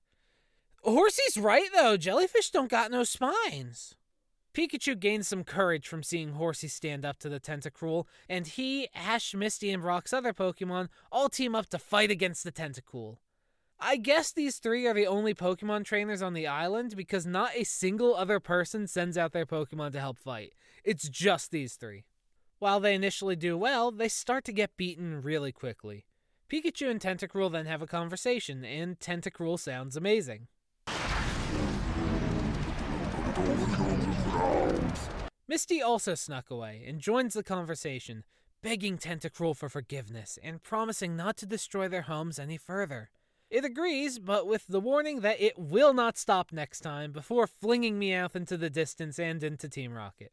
Horsea's 0.83 1.37
right 1.37 1.69
though, 1.73 1.97
jellyfish 1.97 2.49
don't 2.51 2.69
got 2.69 2.91
no 2.91 3.03
spines. 3.03 3.95
Pikachu 4.53 4.99
gains 4.99 5.27
some 5.27 5.43
courage 5.43 5.87
from 5.87 6.01
seeing 6.01 6.31
Horsea 6.31 6.67
stand 6.67 7.05
up 7.05 7.19
to 7.19 7.29
the 7.29 7.39
Tentacruel, 7.39 8.05
and 8.27 8.47
he, 8.47 8.87
Ash, 8.95 9.35
Misty, 9.35 9.69
and 9.69 9.83
Brock's 9.83 10.13
other 10.13 10.33
Pokemon 10.33 10.89
all 11.11 11.29
team 11.29 11.53
up 11.53 11.69
to 11.69 11.77
fight 11.77 12.09
against 12.09 12.43
the 12.43 12.51
Tentacruel. 12.51 13.17
I 13.79 13.97
guess 13.97 14.31
these 14.31 14.57
three 14.57 14.87
are 14.87 14.95
the 14.95 15.05
only 15.05 15.35
Pokemon 15.35 15.85
trainers 15.85 16.23
on 16.23 16.33
the 16.33 16.47
island 16.47 16.95
because 16.95 17.27
not 17.27 17.51
a 17.55 17.63
single 17.63 18.15
other 18.15 18.39
person 18.39 18.87
sends 18.87 19.15
out 19.15 19.31
their 19.31 19.45
Pokemon 19.45 19.91
to 19.91 19.99
help 19.99 20.17
fight. 20.17 20.53
It's 20.83 21.07
just 21.07 21.51
these 21.51 21.75
three. 21.75 22.05
While 22.59 22.79
they 22.79 22.95
initially 22.95 23.35
do 23.35 23.55
well, 23.55 23.91
they 23.91 24.07
start 24.07 24.43
to 24.45 24.51
get 24.51 24.77
beaten 24.77 25.21
really 25.21 25.51
quickly. 25.51 26.05
Pikachu 26.49 26.89
and 26.89 26.99
Tentacruel 26.99 27.51
then 27.51 27.67
have 27.67 27.81
a 27.83 27.87
conversation, 27.87 28.65
and 28.65 28.99
Tentacruel 28.99 29.59
sounds 29.59 29.95
amazing. 29.95 30.47
Misty 35.47 35.81
also 35.81 36.15
snuck 36.15 36.49
away 36.49 36.83
and 36.87 36.99
joins 36.99 37.33
the 37.33 37.43
conversation, 37.43 38.23
begging 38.63 38.97
Tentacruel 38.97 39.55
for 39.55 39.69
forgiveness 39.69 40.39
and 40.41 40.63
promising 40.63 41.15
not 41.15 41.37
to 41.37 41.45
destroy 41.45 41.87
their 41.87 42.03
homes 42.03 42.39
any 42.39 42.57
further. 42.57 43.11
It 43.49 43.63
agrees, 43.63 44.19
but 44.19 44.47
with 44.47 44.67
the 44.67 44.81
warning 44.81 45.21
that 45.21 45.39
it 45.39 45.59
will 45.59 45.93
not 45.93 46.17
stop 46.17 46.51
next 46.51 46.81
time 46.81 47.11
before 47.11 47.45
flinging 47.45 47.99
Meowth 47.99 48.35
into 48.35 48.57
the 48.57 48.69
distance 48.69 49.19
and 49.19 49.43
into 49.43 49.69
Team 49.69 49.93
Rocket. 49.93 50.31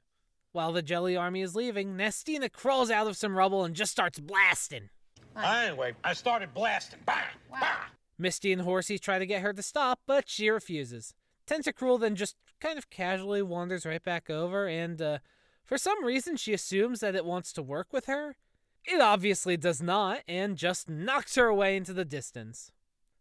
While 0.55 0.71
the 0.71 0.83
Jelly 0.83 1.17
Army 1.17 1.41
is 1.41 1.57
leaving, 1.57 1.97
Nastina 1.97 2.49
crawls 2.49 2.89
out 2.89 3.09
of 3.09 3.17
some 3.17 3.37
rubble 3.37 3.65
and 3.65 3.75
just 3.75 3.91
starts 3.91 4.21
blasting. 4.21 4.89
Anyway, 5.37 5.95
I 6.05 6.13
started 6.13 6.55
blasting. 6.55 7.01
Bah! 7.05 7.25
Bah! 7.51 7.87
Misty 8.19 8.53
and 8.53 8.63
Horsea 8.63 8.99
try 9.01 9.19
to 9.19 9.27
get 9.27 9.43
her 9.43 9.53
to 9.53 9.63
stop, 9.65 9.99
but 10.07 10.29
she 10.29 10.49
refuses. 10.49 11.13
Tentacruel 11.49 11.99
then 11.99 12.15
just 12.15 12.37
kind 12.61 12.79
of 12.79 12.89
casually 12.89 13.43
wanders 13.43 13.85
right 13.85 14.03
back 14.05 14.31
over, 14.31 14.69
and 14.69 15.03
uh, 15.03 15.19
for 15.65 15.77
some 15.77 16.05
reason 16.05 16.37
she 16.37 16.55
assumes 16.55 17.01
that 17.01 17.17
it 17.17 17.25
wants 17.25 17.53
to 17.55 17.61
work 17.61 17.93
with 17.93 18.07
her. 18.07 18.37
It 18.85 19.01
obviously 19.01 19.57
does 19.57 19.83
not, 19.83 20.21
and 20.29 20.57
just 20.57 20.89
knocks 20.89 21.35
her 21.35 21.47
away 21.47 21.77
into 21.77 21.93
the 21.93 22.05
distance. 22.05 22.71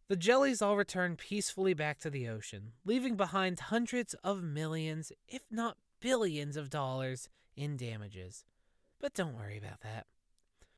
The 0.07 0.15
jellies 0.15 0.61
all 0.61 0.77
return 0.77 1.15
peacefully 1.15 1.73
back 1.73 1.97
to 2.01 2.11
the 2.11 2.27
ocean, 2.27 2.73
leaving 2.85 3.15
behind 3.15 3.59
hundreds 3.59 4.13
of 4.23 4.43
millions, 4.43 5.11
if 5.27 5.41
not 5.49 5.77
billions, 6.03 6.57
of 6.57 6.69
dollars 6.69 7.29
in 7.55 7.77
damages. 7.77 8.43
But 8.99 9.13
don't 9.13 9.37
worry 9.37 9.57
about 9.57 9.79
that. 9.81 10.05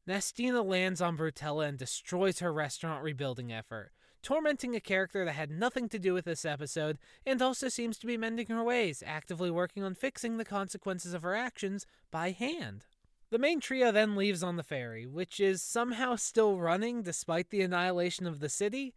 Nastina 0.08 0.64
lands 0.64 1.02
on 1.02 1.18
Brutella 1.18 1.68
and 1.68 1.80
destroys 1.80 2.40
her 2.40 2.54
restaurant 2.54 3.04
rebuilding 3.04 3.52
effort, 3.52 3.92
tormenting 4.22 4.76
a 4.76 4.80
character 4.80 5.26
that 5.26 5.32
had 5.32 5.50
nothing 5.50 5.90
to 5.90 5.98
do 5.98 6.14
with 6.14 6.26
this 6.26 6.46
episode 6.46 7.00
and 7.26 7.42
also 7.42 7.70
seems 7.70 7.98
to 7.98 8.06
be 8.06 8.18
mending 8.18 8.46
her 8.48 8.64
ways, 8.64 9.02
actively 9.04 9.50
working 9.50 9.82
on 9.82 9.96
fixing 9.96 10.38
the 10.38 10.46
consequences 10.46 11.16
of 11.16 11.24
her 11.24 11.34
actions 11.34 11.88
by 12.12 12.30
hand. 12.30 12.86
The 13.32 13.40
main 13.40 13.60
trio 13.60 13.92
then 13.92 14.16
leaves 14.16 14.44
on 14.44 14.58
the 14.58 14.64
ferry, 14.64 15.08
which 15.08 15.40
is 15.40 15.64
somehow 15.64 16.18
still 16.18 16.60
running 16.60 17.02
despite 17.02 17.50
the 17.50 17.64
annihilation 17.64 18.28
of 18.28 18.42
the 18.42 18.50
city. 18.50 18.94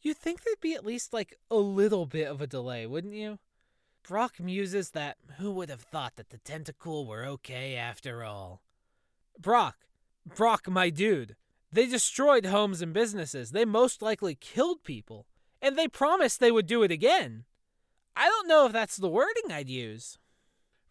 You'd 0.00 0.16
think 0.16 0.44
there'd 0.44 0.60
be 0.60 0.74
at 0.74 0.86
least 0.86 1.12
like 1.12 1.34
a 1.50 1.56
little 1.56 2.06
bit 2.06 2.28
of 2.28 2.40
a 2.40 2.46
delay, 2.46 2.86
wouldn't 2.86 3.14
you? 3.14 3.40
Brock 4.06 4.40
muses 4.40 4.90
that 4.90 5.16
who 5.38 5.50
would 5.52 5.70
have 5.70 5.82
thought 5.82 6.16
that 6.16 6.30
the 6.30 6.38
Tentacool 6.38 7.06
were 7.06 7.24
okay 7.24 7.76
after 7.76 8.24
all? 8.24 8.62
Brock, 9.38 9.86
Brock, 10.36 10.68
my 10.68 10.90
dude, 10.90 11.36
they 11.72 11.86
destroyed 11.86 12.46
homes 12.46 12.82
and 12.82 12.92
businesses. 12.92 13.50
They 13.50 13.64
most 13.64 14.02
likely 14.02 14.34
killed 14.34 14.84
people. 14.84 15.26
And 15.60 15.76
they 15.76 15.88
promised 15.88 16.40
they 16.40 16.50
would 16.50 16.66
do 16.66 16.82
it 16.82 16.90
again. 16.90 17.44
I 18.16 18.26
don't 18.26 18.48
know 18.48 18.66
if 18.66 18.72
that's 18.72 18.96
the 18.96 19.08
wording 19.08 19.50
I'd 19.50 19.70
use. 19.70 20.18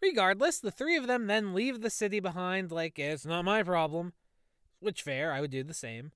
Regardless, 0.00 0.58
the 0.58 0.72
three 0.72 0.96
of 0.96 1.06
them 1.06 1.28
then 1.28 1.54
leave 1.54 1.80
the 1.80 1.90
city 1.90 2.18
behind 2.18 2.72
like 2.72 2.98
it's 2.98 3.24
not 3.24 3.44
my 3.44 3.62
problem. 3.62 4.14
Which 4.80 5.02
fair, 5.02 5.32
I 5.32 5.40
would 5.40 5.52
do 5.52 5.62
the 5.62 5.74
same. 5.74 6.10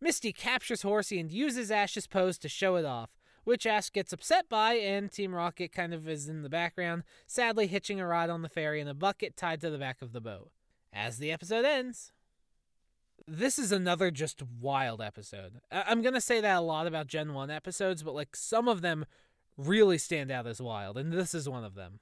Misty 0.00 0.32
captures 0.32 0.82
Horsea 0.82 1.18
and 1.18 1.32
uses 1.32 1.70
Ash's 1.70 2.06
pose 2.06 2.38
to 2.38 2.48
show 2.48 2.76
it 2.76 2.84
off, 2.84 3.16
which 3.44 3.66
Ash 3.66 3.90
gets 3.90 4.12
upset 4.12 4.48
by, 4.48 4.74
and 4.74 5.10
Team 5.10 5.34
Rocket 5.34 5.72
kind 5.72 5.92
of 5.92 6.08
is 6.08 6.28
in 6.28 6.42
the 6.42 6.48
background, 6.48 7.02
sadly 7.26 7.66
hitching 7.66 8.00
a 8.00 8.06
ride 8.06 8.30
on 8.30 8.42
the 8.42 8.48
ferry 8.48 8.80
in 8.80 8.88
a 8.88 8.94
bucket 8.94 9.36
tied 9.36 9.60
to 9.60 9.70
the 9.70 9.78
back 9.78 10.02
of 10.02 10.12
the 10.12 10.20
boat. 10.20 10.50
As 10.92 11.18
the 11.18 11.32
episode 11.32 11.64
ends, 11.64 12.12
this 13.26 13.58
is 13.58 13.72
another 13.72 14.10
just 14.10 14.42
wild 14.42 15.00
episode. 15.00 15.60
I- 15.70 15.84
I'm 15.86 16.02
going 16.02 16.14
to 16.14 16.20
say 16.20 16.40
that 16.40 16.58
a 16.58 16.60
lot 16.60 16.86
about 16.86 17.06
Gen 17.06 17.34
1 17.34 17.50
episodes, 17.50 18.02
but 18.02 18.14
like 18.14 18.36
some 18.36 18.68
of 18.68 18.82
them 18.82 19.06
really 19.56 19.98
stand 19.98 20.30
out 20.30 20.46
as 20.46 20.60
wild, 20.60 20.96
and 20.98 21.12
this 21.12 21.34
is 21.34 21.48
one 21.48 21.64
of 21.64 21.74
them. 21.74 22.00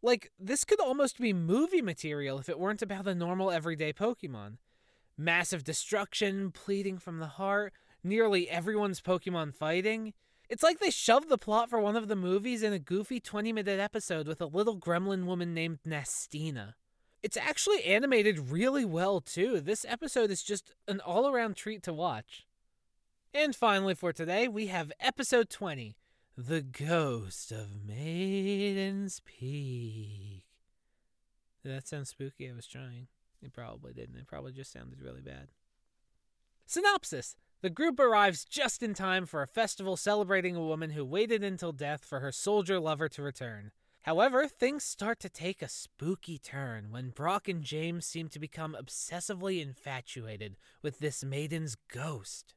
Like, 0.00 0.30
this 0.38 0.64
could 0.64 0.80
almost 0.80 1.18
be 1.18 1.32
movie 1.32 1.82
material 1.82 2.38
if 2.38 2.48
it 2.48 2.58
weren't 2.58 2.82
about 2.82 3.08
a 3.08 3.14
normal 3.14 3.50
everyday 3.50 3.92
Pokemon. 3.92 4.58
Massive 5.16 5.64
destruction, 5.64 6.52
pleading 6.52 6.98
from 6.98 7.18
the 7.18 7.26
heart, 7.26 7.72
nearly 8.04 8.48
everyone's 8.48 9.00
Pokemon 9.00 9.54
fighting. 9.54 10.12
It's 10.48 10.62
like 10.62 10.78
they 10.78 10.90
shoved 10.90 11.28
the 11.28 11.36
plot 11.36 11.68
for 11.68 11.78
one 11.78 11.94
of 11.94 12.08
the 12.08 12.16
movies 12.16 12.62
in 12.62 12.72
a 12.72 12.78
goofy 12.78 13.20
20 13.20 13.52
minute 13.52 13.78
episode 13.78 14.26
with 14.26 14.40
a 14.40 14.46
little 14.46 14.78
gremlin 14.78 15.26
woman 15.26 15.52
named 15.52 15.80
Nastina. 15.86 16.74
It's 17.22 17.36
actually 17.36 17.84
animated 17.84 18.50
really 18.50 18.84
well, 18.84 19.20
too. 19.20 19.60
This 19.60 19.84
episode 19.86 20.30
is 20.30 20.42
just 20.42 20.72
an 20.86 21.00
all 21.00 21.28
around 21.28 21.56
treat 21.56 21.82
to 21.82 21.92
watch. 21.92 22.46
And 23.34 23.54
finally, 23.54 23.94
for 23.94 24.12
today, 24.12 24.48
we 24.48 24.68
have 24.68 24.90
episode 25.00 25.50
20 25.50 25.96
The 26.36 26.62
Ghost 26.62 27.52
of 27.52 27.84
Maiden's 27.86 29.20
Peak. 29.26 30.44
Did 31.62 31.72
that 31.72 31.88
sound 31.88 32.08
spooky? 32.08 32.48
I 32.48 32.54
was 32.54 32.66
trying. 32.66 33.08
It 33.42 33.52
probably 33.52 33.92
didn't. 33.92 34.16
It 34.16 34.26
probably 34.26 34.52
just 34.52 34.72
sounded 34.72 35.02
really 35.02 35.20
bad. 35.20 35.48
Synopsis 36.64 37.36
The 37.60 37.70
group 37.70 37.98
arrives 37.98 38.44
just 38.44 38.84
in 38.84 38.94
time 38.94 39.26
for 39.26 39.42
a 39.42 39.46
festival 39.48 39.96
celebrating 39.96 40.54
a 40.54 40.62
woman 40.62 40.90
who 40.90 41.04
waited 41.04 41.42
until 41.42 41.72
death 41.72 42.04
for 42.04 42.20
her 42.20 42.30
soldier 42.30 42.78
lover 42.78 43.08
to 43.08 43.22
return. 43.22 43.72
However, 44.02 44.46
things 44.46 44.84
start 44.84 45.18
to 45.20 45.28
take 45.28 45.60
a 45.60 45.68
spooky 45.68 46.38
turn 46.38 46.92
when 46.92 47.10
Brock 47.10 47.48
and 47.48 47.64
James 47.64 48.06
seem 48.06 48.28
to 48.28 48.38
become 48.38 48.76
obsessively 48.80 49.60
infatuated 49.60 50.56
with 50.82 51.00
this 51.00 51.24
maiden's 51.24 51.76
ghost. 51.92 52.54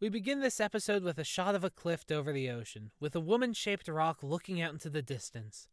We 0.00 0.08
begin 0.08 0.40
this 0.40 0.58
episode 0.58 1.04
with 1.04 1.18
a 1.18 1.24
shot 1.24 1.54
of 1.54 1.62
a 1.62 1.70
cliff 1.70 2.04
over 2.10 2.32
the 2.32 2.50
ocean, 2.50 2.90
with 2.98 3.14
a 3.14 3.20
woman 3.20 3.52
shaped 3.52 3.86
rock 3.86 4.18
looking 4.24 4.60
out 4.60 4.72
into 4.72 4.90
the 4.90 5.00
distance. 5.00 5.68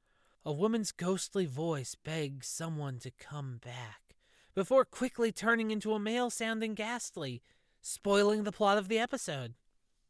A 0.45 0.54
woman's 0.54 0.91
ghostly 0.91 1.47
voice 1.47 1.95
begs 1.95 2.47
someone 2.47 3.00
to 3.00 3.10
come 3.10 3.60
back, 3.63 4.15
before 4.54 4.86
quickly 4.86 5.32
turning 5.32 5.71
into 5.71 5.93
a 5.93 6.00
male 6.00 6.30
sounding 6.30 6.76
Gastly, 6.76 7.41
spoiling 7.82 8.44
the 8.44 8.52
plot 8.52 8.78
of 8.78 8.88
the 8.88 9.00
episode. 9.00 9.54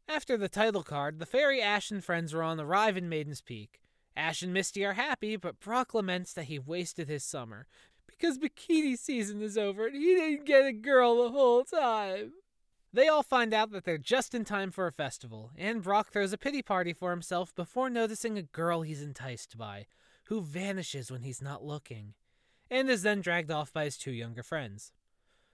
After 0.08 0.36
the 0.36 0.48
title 0.48 0.82
card, 0.82 1.18
the 1.18 1.26
fairy 1.26 1.62
Ash 1.62 1.90
and 1.90 2.04
friends 2.04 2.34
are 2.34 2.42
on 2.42 2.56
the 2.56 2.64
arrive 2.64 2.96
in 2.96 3.08
Maiden's 3.08 3.40
Peak. 3.40 3.80
Ash 4.16 4.42
and 4.42 4.52
Misty 4.52 4.84
are 4.84 4.92
happy, 4.92 5.36
but 5.36 5.58
Brock 5.58 5.94
laments 5.94 6.34
that 6.34 6.44
he 6.44 6.58
wasted 6.58 7.08
his 7.08 7.24
summer 7.24 7.66
because 8.06 8.38
bikini 8.38 8.96
season 8.96 9.42
is 9.42 9.58
over 9.58 9.86
and 9.86 9.96
he 9.96 10.14
didn't 10.14 10.44
get 10.44 10.66
a 10.66 10.72
girl 10.72 11.22
the 11.22 11.30
whole 11.30 11.64
time. 11.64 12.32
They 12.92 13.08
all 13.08 13.22
find 13.22 13.54
out 13.54 13.70
that 13.72 13.84
they're 13.84 13.96
just 13.96 14.34
in 14.34 14.44
time 14.44 14.70
for 14.70 14.86
a 14.86 14.92
festival, 14.92 15.50
and 15.56 15.82
Brock 15.82 16.12
throws 16.12 16.32
a 16.34 16.38
pity 16.38 16.60
party 16.60 16.92
for 16.92 17.10
himself 17.10 17.54
before 17.54 17.88
noticing 17.88 18.36
a 18.36 18.42
girl 18.42 18.82
he's 18.82 19.02
enticed 19.02 19.56
by, 19.56 19.86
who 20.24 20.42
vanishes 20.42 21.10
when 21.10 21.22
he's 21.22 21.40
not 21.40 21.64
looking, 21.64 22.12
and 22.70 22.90
is 22.90 23.02
then 23.02 23.22
dragged 23.22 23.50
off 23.50 23.72
by 23.72 23.84
his 23.84 23.96
two 23.96 24.12
younger 24.12 24.42
friends. 24.42 24.92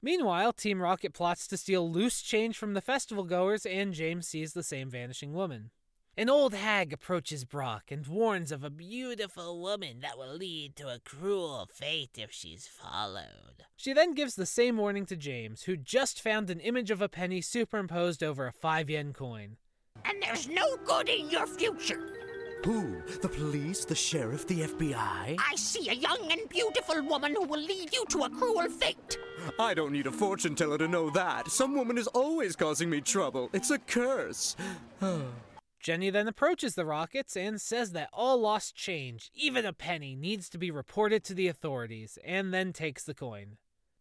Meanwhile, 0.01 0.53
Team 0.53 0.81
Rocket 0.81 1.13
plots 1.13 1.47
to 1.49 1.57
steal 1.57 1.91
loose 1.91 2.23
change 2.23 2.57
from 2.57 2.75
the 2.75 2.81
festival 2.81 3.25
goers, 3.25 3.67
and 3.67 3.93
James 3.93 4.29
sees 4.29 4.53
the 4.53 4.63
same 4.63 4.91
vanishing 4.91 5.33
woman. 5.33 5.71
An 6.17 6.29
old 6.29 6.53
hag 6.53 6.93
approaches 6.93 7.45
Brock 7.45 7.93
and 7.93 8.05
warns 8.07 8.51
of 8.51 8.65
a 8.65 8.71
beautiful 8.71 9.61
woman 9.61 10.01
that 10.01 10.19
will 10.19 10.35
lead 10.35 10.75
to 10.77 10.89
a 10.89 10.99
cruel 10.99 11.69
fate 11.73 12.19
if 12.19 12.33
she's 12.33 12.67
followed. 12.67 13.67
She 13.77 13.93
then 13.93 14.15
gives 14.15 14.35
the 14.35 14.45
same 14.45 14.77
warning 14.77 15.07
to 15.07 15.17
James, 15.17 15.63
who 15.63 15.77
just 15.77 16.21
found 16.21 16.51
an 16.51 16.59
image 16.59 16.91
of 16.91 17.01
a 17.01 17.09
penny 17.09 17.41
superimposed 17.41 18.25
over 18.25 18.49
a 18.49 18.53
5 18.53 18.91
yen 18.91 19.13
coin. 19.13 19.59
And 20.05 20.21
there's 20.21 20.49
no 20.49 20.77
good 20.85 21.09
in 21.09 21.31
your 21.31 21.47
future. 21.47 22.18
Who? 22.65 23.03
The 23.23 23.29
police, 23.29 23.85
the 23.85 23.95
sheriff, 23.95 24.47
the 24.47 24.63
FBI? 24.63 25.37
I 25.39 25.55
see 25.57 25.89
a 25.89 25.95
young 25.95 26.31
and 26.31 26.49
beautiful 26.49 27.03
woman 27.03 27.35
who 27.35 27.45
will 27.45 27.61
lead 27.61 27.93
you 27.93 28.05
to 28.11 28.25
a 28.25 28.31
cruel 28.31 28.69
fate. 28.69 29.19
I 29.59 29.75
don't 29.75 29.93
need 29.93 30.07
a 30.07 30.13
fortune 30.13 30.55
teller 30.55 30.79
to 30.79 30.89
know 30.89 31.11
that. 31.11 31.49
Some 31.49 31.75
woman 31.75 31.97
is 31.97 32.09
always 32.09 32.57
causing 32.57 32.91
me 32.91 33.01
trouble. 33.01 33.49
It's 33.53 33.71
a 33.71 33.79
curse. 33.79 34.57
Jenny 35.81 36.11
then 36.11 36.27
approaches 36.27 36.75
the 36.75 36.85
Rockets 36.85 37.37
and 37.37 37.61
says 37.61 37.93
that 37.93 38.11
all 38.13 38.39
lost 38.39 38.75
change, 38.75 39.31
even 39.35 39.65
a 39.65 39.73
penny, 39.73 40.17
needs 40.17 40.49
to 40.51 40.59
be 40.59 40.71
reported 40.71 41.23
to 41.25 41.35
the 41.35 41.47
authorities, 41.47 42.19
and 42.25 42.53
then 42.53 42.73
takes 42.73 43.05
the 43.05 43.15
coin. 43.15 43.57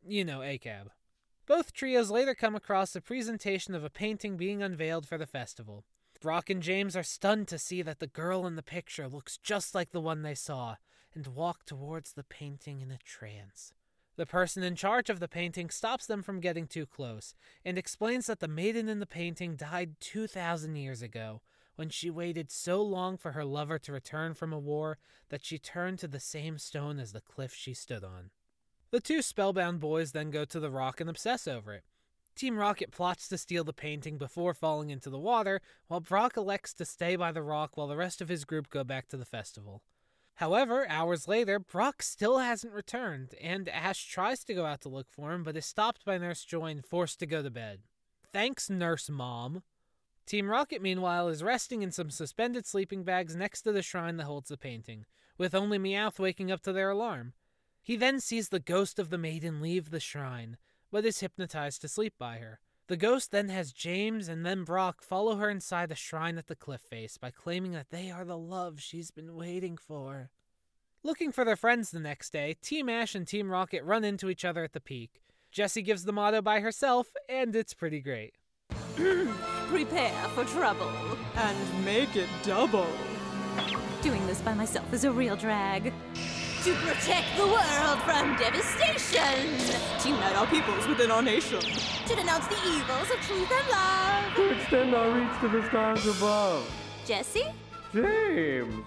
You 0.06 0.26
know, 0.26 0.40
ACAB. 0.40 0.88
Both 1.46 1.74
trios 1.74 2.10
later 2.10 2.34
come 2.34 2.56
across 2.56 2.96
a 2.96 3.02
presentation 3.02 3.76
of 3.76 3.84
a 3.84 3.90
painting 3.90 4.36
being 4.36 4.62
unveiled 4.64 5.08
for 5.08 5.18
the 5.18 5.28
festival. 5.28 5.86
Brock 6.20 6.50
and 6.50 6.62
James 6.62 6.96
are 6.96 7.04
stunned 7.04 7.48
to 7.50 7.60
see 7.60 7.82
that 7.82 8.00
the 8.00 8.08
girl 8.08 8.46
in 8.46 8.56
the 8.56 8.64
picture 8.64 9.08
looks 9.08 9.38
just 9.38 9.74
like 9.76 9.92
the 9.92 10.02
one 10.02 10.22
they 10.22 10.36
saw, 10.36 10.76
and 11.14 11.28
walk 11.28 11.66
towards 11.66 12.14
the 12.14 12.24
painting 12.24 12.82
in 12.82 12.92
a 12.92 12.98
trance. 12.98 13.74
The 14.16 14.26
person 14.26 14.64
in 14.64 14.76
charge 14.76 15.10
of 15.10 15.20
the 15.20 15.28
painting 15.28 15.70
stops 15.70 16.08
them 16.08 16.24
from 16.24 16.40
getting 16.40 16.68
too 16.68 16.86
close, 16.86 17.36
and 17.64 17.78
explains 17.78 18.26
that 18.28 18.40
the 18.40 18.48
maiden 18.48 18.90
in 18.90 19.00
the 19.00 19.06
painting 19.06 19.56
died 19.56 19.96
2,000 20.00 20.76
years 20.76 21.02
ago, 21.02 21.42
when 21.76 21.90
she 21.90 22.10
waited 22.10 22.52
so 22.52 22.82
long 22.82 23.18
for 23.18 23.34
her 23.34 23.46
lover 23.46 23.78
to 23.78 23.92
return 23.92 24.34
from 24.34 24.52
a 24.52 24.60
war 24.60 24.98
that 25.30 25.46
she 25.46 25.60
turned 25.60 26.00
to 26.00 26.08
the 26.08 26.20
same 26.20 26.58
stone 26.58 27.00
as 27.00 27.14
the 27.14 27.22
cliff 27.22 27.54
she 27.54 27.76
stood 27.76 28.04
on. 28.04 28.32
The 28.90 29.00
two 29.00 29.22
spellbound 29.22 29.80
boys 29.80 30.12
then 30.12 30.32
go 30.32 30.46
to 30.46 30.60
the 30.60 30.72
rock 30.72 31.00
and 31.00 31.10
obsess 31.10 31.48
over 31.48 31.74
it. 31.74 31.84
Team 32.38 32.60
Rocket 32.60 32.92
plots 32.92 33.28
to 33.30 33.38
steal 33.38 33.64
the 33.64 33.74
painting 33.74 34.20
before 34.20 34.54
falling 34.54 34.92
into 34.92 35.10
the 35.10 35.18
water, 35.18 35.60
while 35.88 36.00
Brock 36.00 36.38
elects 36.38 36.72
to 36.76 36.86
stay 36.86 37.16
by 37.16 37.32
the 37.32 37.42
rock 37.42 37.76
while 37.76 37.88
the 37.88 37.98
rest 37.98 38.22
of 38.22 38.30
his 38.30 38.46
group 38.46 38.70
go 38.70 38.84
back 38.84 39.08
to 39.08 39.18
the 39.18 39.26
festival. 39.26 39.82
However, 40.36 40.88
hours 40.88 41.28
later, 41.28 41.58
Brock 41.58 42.04
still 42.04 42.38
hasn't 42.38 42.74
returned, 42.74 43.34
and 43.42 43.68
Ash 43.68 44.06
tries 44.08 44.44
to 44.44 44.54
go 44.54 44.68
out 44.68 44.82
to 44.82 44.90
look 44.90 45.10
for 45.10 45.34
him, 45.34 45.42
but 45.42 45.58
is 45.58 45.66
stopped 45.66 46.06
by 46.06 46.20
Nurse 46.20 46.46
Joy 46.46 46.68
and 46.68 46.86
forced 46.86 47.18
to 47.22 47.26
go 47.26 47.42
to 47.42 47.50
bed. 47.50 47.80
Thanks, 48.32 48.70
Nurse 48.70 49.10
Mom. 49.10 49.64
Team 50.28 50.48
Rocket, 50.48 50.80
meanwhile, 50.80 51.30
is 51.30 51.42
resting 51.42 51.82
in 51.82 51.92
some 51.92 52.12
suspended 52.12 52.68
sleeping 52.68 53.02
bags 53.04 53.36
next 53.36 53.64
to 53.64 53.72
the 53.72 53.82
shrine 53.82 54.18
that 54.18 54.26
holds 54.26 54.50
the 54.50 54.58
painting, 54.58 55.06
with 55.40 55.56
only 55.56 55.80
Meowth 55.80 56.20
waking 56.20 56.52
up 56.52 56.62
to 56.62 56.72
their 56.72 56.92
alarm. 56.92 57.34
He 57.82 57.96
then 57.96 58.20
sees 58.20 58.50
the 58.50 58.60
ghost 58.60 59.00
of 59.00 59.10
the 59.10 59.18
maiden 59.18 59.60
leave 59.60 59.90
the 59.90 60.00
shrine, 60.00 60.58
but 60.92 61.06
is 61.06 61.20
hypnotized 61.20 61.82
to 61.82 61.88
sleep 61.88 62.14
by 62.18 62.38
her. 62.38 62.60
The 62.88 62.98
ghost 62.98 63.32
then 63.32 63.50
has 63.50 63.74
James 63.74 64.30
and 64.30 64.46
then 64.46 64.64
Brock 64.64 65.04
follow 65.04 65.36
her 65.36 65.50
inside 65.50 65.90
the 65.90 65.96
shrine 65.96 66.38
at 66.38 66.48
the 66.48 66.56
cliff 66.56 66.82
face 66.82 67.18
by 67.18 67.32
claiming 67.32 67.74
that 67.74 67.90
they 67.90 68.10
are 68.10 68.24
the 68.24 68.38
love 68.38 68.80
she's 68.80 69.12
been 69.12 69.36
waiting 69.36 69.78
for. 69.78 70.30
Looking 71.04 71.32
for 71.32 71.44
their 71.44 71.56
friends 71.56 71.92
the 71.92 72.00
next 72.00 72.32
day, 72.32 72.56
Team 72.62 72.88
Ash 72.88 73.14
and 73.14 73.28
Team 73.28 73.50
Rocket 73.50 73.84
run 73.84 74.04
into 74.06 74.30
each 74.30 74.46
other 74.46 74.64
at 74.64 74.74
the 74.74 74.80
peak. 74.80 75.22
Jessie 75.52 75.82
gives 75.82 76.06
the 76.06 76.14
motto 76.14 76.42
by 76.42 76.60
herself, 76.60 77.08
and 77.30 77.56
it's 77.56 77.74
pretty 77.74 78.00
great. 78.00 78.36
Prepare 78.96 80.28
for 80.36 80.46
trouble. 80.46 80.92
And 81.36 81.86
make 81.86 82.16
it 82.16 82.30
double. 82.44 82.88
Doing 84.02 84.26
this 84.28 84.42
by 84.42 84.54
myself 84.54 84.92
is 84.94 85.04
a 85.04 85.12
real 85.12 85.36
drag. 85.36 85.94
To 86.68 86.74
protect 86.74 87.38
the 87.38 87.48
world 87.48 88.00
from 88.02 88.36
devastation. 88.36 89.58
To 90.02 90.10
unite 90.10 90.36
our 90.36 90.48
peoples 90.48 90.86
within 90.86 91.12
our 91.12 91.22
nation. 91.22 91.62
To 91.62 92.14
denounce 92.14 92.46
the 92.48 92.58
evils 92.68 93.10
of 93.10 93.22
truth 93.22 93.50
and 93.50 93.70
love. 93.70 94.36
To 94.36 94.50
extend 94.50 94.94
our 94.94 95.10
reach 95.12 95.40
to 95.40 95.48
the 95.48 95.66
stars 95.70 96.06
above. 96.06 96.70
Jessie? 97.06 97.46
James! 97.94 98.84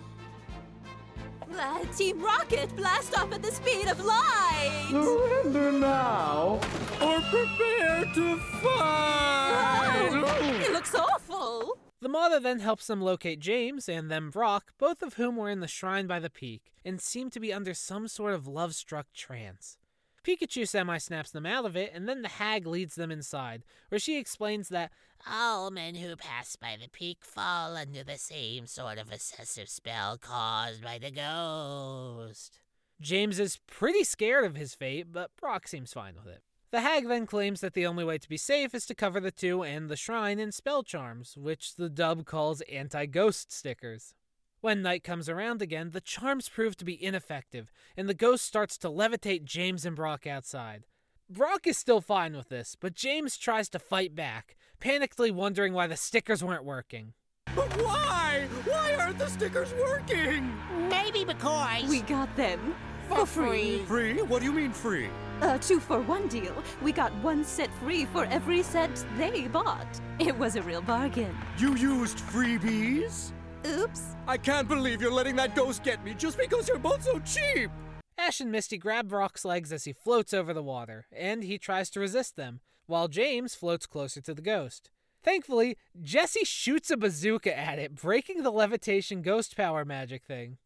Uh, 1.59 1.79
Team 1.97 2.23
Rocket, 2.23 2.77
blast 2.77 3.17
off 3.17 3.33
at 3.33 3.41
the 3.41 3.51
speed 3.51 3.89
of 3.89 4.05
light! 4.05 4.87
Surrender 4.91 5.73
now, 5.73 6.61
or 7.01 7.21
prepare 7.31 8.05
to 8.15 8.39
fight! 8.61 10.11
Oh, 10.13 10.61
it 10.67 10.73
looks 10.73 10.95
awful! 10.95 11.80
The 12.01 12.09
mother 12.09 12.41
then 12.41 12.61
helps 12.61 12.87
them 12.87 13.03
locate 13.03 13.41
James 13.41 13.89
and 13.89 14.11
then 14.11 14.31
Brock, 14.31 14.73
both 14.79 15.03
of 15.03 15.15
whom 15.15 15.37
were 15.37 15.51
in 15.51 15.61
the 15.61 15.69
shrine 15.69 16.07
by 16.07 16.19
the 16.19 16.31
peak, 16.31 16.73
and 16.83 17.01
seem 17.01 17.29
to 17.31 17.41
be 17.41 17.53
under 17.53 17.75
some 17.75 18.09
sort 18.09 18.33
of 18.33 18.47
love 18.47 18.75
struck 18.75 19.13
trance. 19.13 19.77
Pikachu 20.25 20.67
semi 20.67 20.99
snaps 20.99 21.31
them 21.31 21.47
out 21.47 21.65
of 21.65 21.77
it, 21.77 21.93
and 21.95 22.09
then 22.09 22.23
the 22.23 22.29
hag 22.29 22.67
leads 22.67 22.95
them 22.95 23.11
inside, 23.11 23.65
where 23.89 23.99
she 23.99 24.19
explains 24.19 24.69
that 24.69 24.93
all 25.27 25.71
men 25.71 25.95
who 25.95 26.17
pass 26.17 26.57
by 26.57 26.77
the 26.81 26.89
peak 26.89 27.19
fall 27.23 27.77
under 27.77 28.03
the 28.03 28.19
same 28.19 28.67
sort 28.67 28.99
of 28.99 29.13
obsessive 29.13 29.69
spell 29.69 30.17
caused 30.19 30.83
by 30.83 30.99
the 30.99 31.11
ghost. 31.11 32.59
James 33.01 33.39
is 33.39 33.61
pretty 33.67 34.05
scared 34.05 34.45
of 34.45 34.57
his 34.57 34.75
fate, 34.75 35.13
but 35.13 35.31
Brock 35.37 35.67
seems 35.69 35.93
fine 35.93 36.15
with 36.15 36.27
it. 36.27 36.43
The 36.73 36.83
hag 36.83 37.09
then 37.09 37.27
claims 37.27 37.61
that 37.63 37.75
the 37.75 37.87
only 37.87 38.05
way 38.05 38.19
to 38.19 38.29
be 38.29 38.37
safe 38.37 38.75
is 38.75 38.87
to 38.87 38.95
cover 38.95 39.19
the 39.19 39.33
two 39.33 39.65
and 39.65 39.89
the 39.89 39.97
shrine 39.97 40.39
in 40.39 40.53
spell 40.53 40.85
charms, 40.85 41.37
which 41.37 41.75
the 41.75 41.89
dub 41.89 42.25
calls 42.25 42.61
anti 42.63 43.07
ghost 43.07 43.53
stickers. 43.53 44.15
When 44.61 44.83
night 44.83 45.03
comes 45.03 45.29
around 45.29 45.63
again, 45.63 45.91
the 45.91 46.01
charms 46.01 46.49
prove 46.49 46.77
to 46.77 46.85
be 46.85 47.03
ineffective, 47.03 47.73
and 47.97 48.09
the 48.09 48.15
ghost 48.15 48.45
starts 48.45 48.79
to 48.79 48.89
levitate 48.89 49.43
James 49.43 49.85
and 49.85 49.97
Brock 49.97 50.29
outside. 50.29 50.85
Brock 51.29 51.67
is 51.67 51.77
still 51.77 52.01
fine 52.01 52.37
with 52.37 52.51
this, 52.51 52.77
but 52.79 52.95
James 52.95 53.37
tries 53.37 53.69
to 53.71 53.79
fight 53.81 54.15
back, 54.15 54.57
panically 54.81 55.33
wondering 55.33 55.73
why 55.73 55.89
the 55.89 55.97
stickers 55.97 56.45
weren't 56.45 56.65
working. 56.65 57.15
But 57.57 57.71
why? 57.83 58.47
Why 58.65 58.95
aren't 58.95 59.19
the 59.19 59.29
stickers 59.29 59.75
working? 59.75 60.53
Maybe 60.89 61.25
because. 61.25 61.89
We 61.89 62.03
got 62.03 62.35
them. 62.37 62.77
For 63.11 63.27
free. 63.27 63.83
Free? 63.87 64.23
What 64.23 64.39
do 64.39 64.45
you 64.45 64.53
mean 64.53 64.71
free? 64.71 65.09
A 65.43 65.59
two 65.59 65.81
for 65.81 66.01
one 66.01 66.29
deal. 66.29 66.55
We 66.81 66.93
got 66.93 67.13
one 67.17 67.45
set 67.45 67.69
free 67.83 68.05
for 68.05 68.25
every 68.27 68.63
set 68.63 69.05
they 69.19 69.49
bought. 69.49 70.01
It 70.21 70.39
was 70.39 70.55
a 70.55 70.63
real 70.63 70.81
bargain. 70.81 71.37
You 71.59 71.75
used 71.75 72.19
freebies? 72.19 73.33
Oops. 73.67 74.01
I 74.29 74.37
can't 74.37 74.69
believe 74.69 75.03
you're 75.03 75.13
letting 75.13 75.35
that 75.37 75.57
ghost 75.57 75.83
get 75.83 76.05
me 76.05 76.15
just 76.15 76.39
because 76.39 76.69
you're 76.69 76.79
both 76.79 77.03
so 77.03 77.19
cheap! 77.21 77.71
Ash 78.17 78.41
and 78.41 78.53
Misty 78.53 78.79
grab 78.79 79.09
Brock's 79.09 79.45
legs 79.45 79.73
as 79.73 79.85
he 79.85 79.93
floats 79.93 80.33
over 80.33 80.55
the 80.55 80.63
water, 80.63 81.07
and 81.11 81.43
he 81.43 81.59
tries 81.59 81.91
to 81.91 82.01
resist 82.01 82.37
them, 82.37 82.61
while 82.87 83.09
James 83.09 83.57
floats 83.57 83.87
closer 83.87 84.21
to 84.21 84.35
the 84.35 84.43
ghost. 84.43 84.91
Thankfully, 85.25 85.77
Jessie 86.01 86.45
shoots 86.45 86.91
a 86.91 86.97
bazooka 86.97 87.59
at 87.59 87.81
it, 87.81 87.97
breaking 87.97 88.45
the 88.45 88.53
levitation 88.53 89.21
ghost 89.21 89.57
power 89.57 89.85
magic 89.85 90.25
thing. 90.25 90.59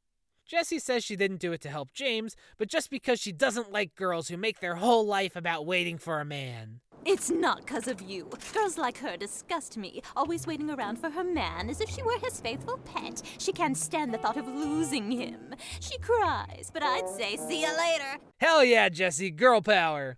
Jessie 0.46 0.78
says 0.78 1.02
she 1.02 1.16
didn't 1.16 1.40
do 1.40 1.52
it 1.52 1.60
to 1.62 1.70
help 1.70 1.94
James, 1.94 2.36
but 2.58 2.68
just 2.68 2.90
because 2.90 3.18
she 3.18 3.32
doesn't 3.32 3.72
like 3.72 3.94
girls 3.94 4.28
who 4.28 4.36
make 4.36 4.60
their 4.60 4.76
whole 4.76 5.06
life 5.06 5.36
about 5.36 5.64
waiting 5.64 5.96
for 5.96 6.20
a 6.20 6.24
man. 6.24 6.80
It's 7.06 7.30
not 7.30 7.58
because 7.64 7.88
of 7.88 8.02
you. 8.02 8.30
Girls 8.52 8.78
like 8.78 8.98
her 8.98 9.16
disgust 9.16 9.76
me, 9.76 10.02
always 10.16 10.46
waiting 10.46 10.70
around 10.70 10.98
for 10.98 11.10
her 11.10 11.24
man 11.24 11.68
as 11.68 11.80
if 11.80 11.90
she 11.90 12.02
were 12.02 12.18
his 12.22 12.40
faithful 12.40 12.78
pet. 12.78 13.22
She 13.38 13.52
can't 13.52 13.76
stand 13.76 14.12
the 14.12 14.18
thought 14.18 14.36
of 14.36 14.46
losing 14.46 15.10
him. 15.10 15.54
She 15.80 15.98
cries, 15.98 16.70
but 16.72 16.82
I'd 16.82 17.08
say 17.08 17.36
see 17.36 17.62
you 17.62 17.76
later. 17.76 18.18
Hell 18.38 18.64
yeah, 18.64 18.88
Jessie, 18.88 19.30
girl 19.30 19.60
power! 19.60 20.16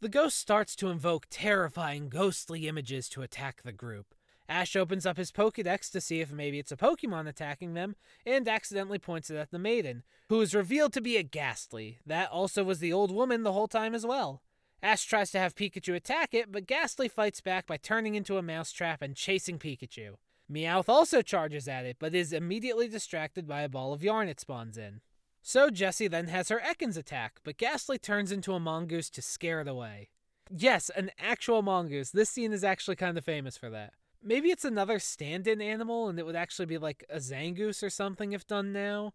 The 0.00 0.08
ghost 0.08 0.38
starts 0.38 0.74
to 0.76 0.88
invoke 0.88 1.26
terrifying 1.30 2.08
ghostly 2.08 2.68
images 2.68 3.08
to 3.10 3.22
attack 3.22 3.62
the 3.62 3.72
group. 3.72 4.14
Ash 4.52 4.76
opens 4.76 5.06
up 5.06 5.16
his 5.16 5.32
Pokedex 5.32 5.90
to 5.92 6.00
see 6.00 6.20
if 6.20 6.30
maybe 6.30 6.58
it's 6.58 6.70
a 6.70 6.76
Pokemon 6.76 7.26
attacking 7.26 7.72
them, 7.72 7.96
and 8.26 8.46
accidentally 8.46 8.98
points 8.98 9.30
it 9.30 9.36
at 9.36 9.50
the 9.50 9.58
maiden, 9.58 10.02
who 10.28 10.42
is 10.42 10.54
revealed 10.54 10.92
to 10.92 11.00
be 11.00 11.16
a 11.16 11.22
Gastly. 11.22 12.00
That 12.04 12.30
also 12.30 12.62
was 12.62 12.78
the 12.78 12.92
old 12.92 13.10
woman 13.10 13.44
the 13.44 13.52
whole 13.52 13.66
time 13.66 13.94
as 13.94 14.04
well. 14.04 14.42
Ash 14.82 15.04
tries 15.04 15.30
to 15.30 15.38
have 15.38 15.54
Pikachu 15.54 15.94
attack 15.94 16.34
it, 16.34 16.52
but 16.52 16.66
Gastly 16.66 17.08
fights 17.08 17.40
back 17.40 17.66
by 17.66 17.78
turning 17.78 18.14
into 18.14 18.36
a 18.36 18.42
mousetrap 18.42 19.00
and 19.00 19.16
chasing 19.16 19.58
Pikachu. 19.58 20.16
Meowth 20.50 20.88
also 20.90 21.22
charges 21.22 21.66
at 21.66 21.86
it, 21.86 21.96
but 21.98 22.14
is 22.14 22.30
immediately 22.30 22.88
distracted 22.88 23.48
by 23.48 23.62
a 23.62 23.70
ball 23.70 23.94
of 23.94 24.04
yarn 24.04 24.28
it 24.28 24.38
spawns 24.38 24.76
in. 24.76 25.00
So 25.40 25.70
Jessie 25.70 26.08
then 26.08 26.26
has 26.26 26.50
her 26.50 26.60
Ekans 26.60 26.98
attack, 26.98 27.40
but 27.42 27.56
Gastly 27.56 27.96
turns 27.96 28.30
into 28.30 28.52
a 28.52 28.60
mongoose 28.60 29.08
to 29.10 29.22
scare 29.22 29.62
it 29.62 29.68
away. 29.68 30.10
Yes, 30.54 30.90
an 30.90 31.10
actual 31.18 31.62
mongoose. 31.62 32.10
This 32.10 32.28
scene 32.28 32.52
is 32.52 32.62
actually 32.62 32.96
kind 32.96 33.16
of 33.16 33.24
famous 33.24 33.56
for 33.56 33.70
that. 33.70 33.94
Maybe 34.22 34.50
it's 34.50 34.64
another 34.64 34.98
stand 34.98 35.46
in 35.46 35.60
animal 35.60 36.08
and 36.08 36.18
it 36.18 36.26
would 36.26 36.36
actually 36.36 36.66
be 36.66 36.78
like 36.78 37.04
a 37.10 37.16
Zangoose 37.16 37.82
or 37.82 37.90
something 37.90 38.32
if 38.32 38.46
done 38.46 38.72
now. 38.72 39.12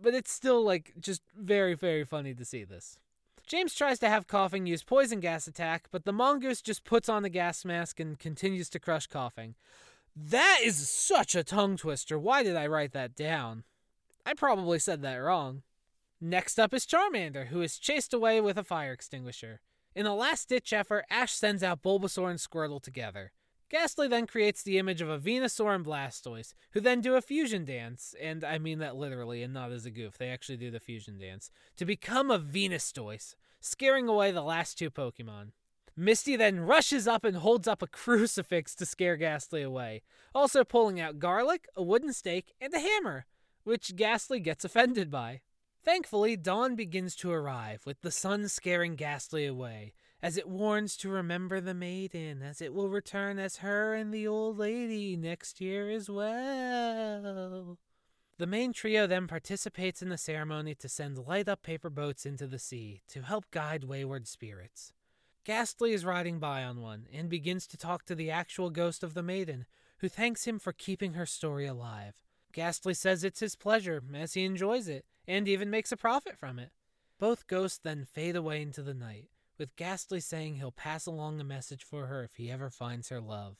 But 0.00 0.14
it's 0.14 0.32
still 0.32 0.62
like 0.62 0.92
just 1.00 1.22
very, 1.36 1.74
very 1.74 2.04
funny 2.04 2.34
to 2.34 2.44
see 2.44 2.64
this. 2.64 2.98
James 3.46 3.74
tries 3.74 3.98
to 3.98 4.08
have 4.08 4.26
Koffing 4.26 4.66
use 4.66 4.82
poison 4.82 5.20
gas 5.20 5.46
attack, 5.46 5.88
but 5.90 6.04
the 6.04 6.12
mongoose 6.12 6.62
just 6.62 6.84
puts 6.84 7.08
on 7.08 7.22
the 7.22 7.28
gas 7.28 7.64
mask 7.64 7.98
and 8.00 8.18
continues 8.18 8.68
to 8.70 8.78
crush 8.78 9.08
Koffing. 9.08 9.54
That 10.14 10.60
is 10.62 10.88
such 10.88 11.34
a 11.34 11.44
tongue 11.44 11.76
twister. 11.76 12.18
Why 12.18 12.42
did 12.42 12.56
I 12.56 12.66
write 12.66 12.92
that 12.92 13.14
down? 13.14 13.64
I 14.24 14.34
probably 14.34 14.78
said 14.78 15.02
that 15.02 15.16
wrong. 15.16 15.62
Next 16.20 16.58
up 16.58 16.72
is 16.72 16.86
Charmander, 16.86 17.48
who 17.48 17.62
is 17.62 17.78
chased 17.78 18.14
away 18.14 18.40
with 18.40 18.56
a 18.56 18.64
fire 18.64 18.92
extinguisher. 18.92 19.60
In 19.94 20.06
a 20.06 20.14
last 20.14 20.48
ditch 20.48 20.72
effort, 20.72 21.04
Ash 21.10 21.32
sends 21.32 21.62
out 21.62 21.82
Bulbasaur 21.82 22.30
and 22.30 22.38
Squirtle 22.38 22.80
together. 22.80 23.32
Gastly 23.72 24.06
then 24.06 24.26
creates 24.26 24.62
the 24.62 24.76
image 24.76 25.00
of 25.00 25.08
a 25.08 25.18
Venusaur 25.18 25.74
and 25.74 25.82
Blastoise, 25.84 26.52
who 26.72 26.80
then 26.80 27.00
do 27.00 27.14
a 27.14 27.22
fusion 27.22 27.64
dance, 27.64 28.14
and 28.20 28.44
I 28.44 28.58
mean 28.58 28.80
that 28.80 28.96
literally 28.96 29.42
and 29.42 29.54
not 29.54 29.72
as 29.72 29.86
a 29.86 29.90
goof, 29.90 30.18
they 30.18 30.28
actually 30.28 30.58
do 30.58 30.70
the 30.70 30.78
fusion 30.78 31.18
dance, 31.18 31.50
to 31.78 31.86
become 31.86 32.30
a 32.30 32.38
Venustoise. 32.38 33.34
scaring 33.60 34.08
away 34.08 34.30
the 34.30 34.42
last 34.42 34.76
two 34.76 34.90
Pokemon. 34.90 35.52
Misty 35.96 36.36
then 36.36 36.60
rushes 36.60 37.08
up 37.08 37.24
and 37.24 37.38
holds 37.38 37.66
up 37.66 37.80
a 37.80 37.86
crucifix 37.86 38.74
to 38.74 38.84
scare 38.84 39.16
Gastly 39.16 39.62
away, 39.62 40.02
also 40.34 40.64
pulling 40.64 41.00
out 41.00 41.18
garlic, 41.18 41.66
a 41.74 41.82
wooden 41.82 42.12
stake, 42.12 42.52
and 42.60 42.74
a 42.74 42.78
hammer, 42.78 43.24
which 43.64 43.96
Gastly 43.96 44.38
gets 44.38 44.66
offended 44.66 45.10
by. 45.10 45.40
Thankfully, 45.82 46.36
dawn 46.36 46.76
begins 46.76 47.16
to 47.16 47.32
arrive, 47.32 47.86
with 47.86 48.02
the 48.02 48.10
sun 48.10 48.48
scaring 48.48 48.96
Gastly 48.96 49.46
away, 49.46 49.94
as 50.22 50.36
it 50.36 50.48
warns 50.48 50.96
to 50.96 51.08
remember 51.08 51.60
the 51.60 51.74
maiden, 51.74 52.42
as 52.42 52.62
it 52.62 52.72
will 52.72 52.88
return 52.88 53.38
as 53.38 53.56
her 53.56 53.92
and 53.94 54.14
the 54.14 54.26
old 54.26 54.56
lady 54.56 55.16
next 55.16 55.60
year 55.60 55.90
as 55.90 56.08
well. 56.08 57.76
The 58.38 58.46
main 58.46 58.72
trio 58.72 59.06
then 59.06 59.26
participates 59.26 60.00
in 60.00 60.08
the 60.08 60.16
ceremony 60.16 60.74
to 60.76 60.88
send 60.88 61.18
light 61.18 61.48
up 61.48 61.62
paper 61.62 61.90
boats 61.90 62.24
into 62.24 62.46
the 62.46 62.58
sea 62.58 63.02
to 63.08 63.22
help 63.22 63.50
guide 63.50 63.84
wayward 63.84 64.26
spirits. 64.26 64.92
Gastly 65.44 65.92
is 65.92 66.04
riding 66.04 66.38
by 66.38 66.62
on 66.62 66.80
one 66.80 67.06
and 67.12 67.28
begins 67.28 67.66
to 67.66 67.76
talk 67.76 68.04
to 68.04 68.14
the 68.14 68.30
actual 68.30 68.70
ghost 68.70 69.02
of 69.02 69.14
the 69.14 69.22
maiden, 69.24 69.66
who 69.98 70.08
thanks 70.08 70.44
him 70.44 70.58
for 70.60 70.72
keeping 70.72 71.14
her 71.14 71.26
story 71.26 71.66
alive. 71.66 72.14
Gastly 72.52 72.94
says 72.94 73.24
it's 73.24 73.40
his 73.40 73.56
pleasure, 73.56 74.02
as 74.14 74.34
he 74.34 74.44
enjoys 74.44 74.86
it, 74.86 75.04
and 75.26 75.48
even 75.48 75.70
makes 75.70 75.90
a 75.90 75.96
profit 75.96 76.38
from 76.38 76.58
it. 76.58 76.70
Both 77.18 77.46
ghosts 77.46 77.80
then 77.82 78.04
fade 78.04 78.36
away 78.36 78.62
into 78.62 78.82
the 78.82 78.94
night, 78.94 79.28
with 79.58 79.76
Gastly 79.76 80.20
saying 80.20 80.56
he'll 80.56 80.72
pass 80.72 81.06
along 81.06 81.40
a 81.40 81.44
message 81.44 81.84
for 81.84 82.06
her 82.06 82.24
if 82.24 82.36
he 82.36 82.50
ever 82.50 82.70
finds 82.70 83.08
her 83.08 83.20
love. 83.20 83.56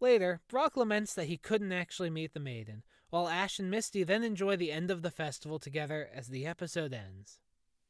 Later, 0.00 0.40
Brock 0.48 0.76
laments 0.76 1.14
that 1.14 1.26
he 1.26 1.36
couldn't 1.36 1.72
actually 1.72 2.10
meet 2.10 2.34
the 2.34 2.40
maiden, 2.40 2.82
while 3.10 3.28
Ash 3.28 3.58
and 3.58 3.70
Misty 3.70 4.02
then 4.02 4.24
enjoy 4.24 4.56
the 4.56 4.72
end 4.72 4.90
of 4.90 5.02
the 5.02 5.10
festival 5.10 5.58
together 5.58 6.08
as 6.12 6.28
the 6.28 6.46
episode 6.46 6.92
ends. 6.92 7.38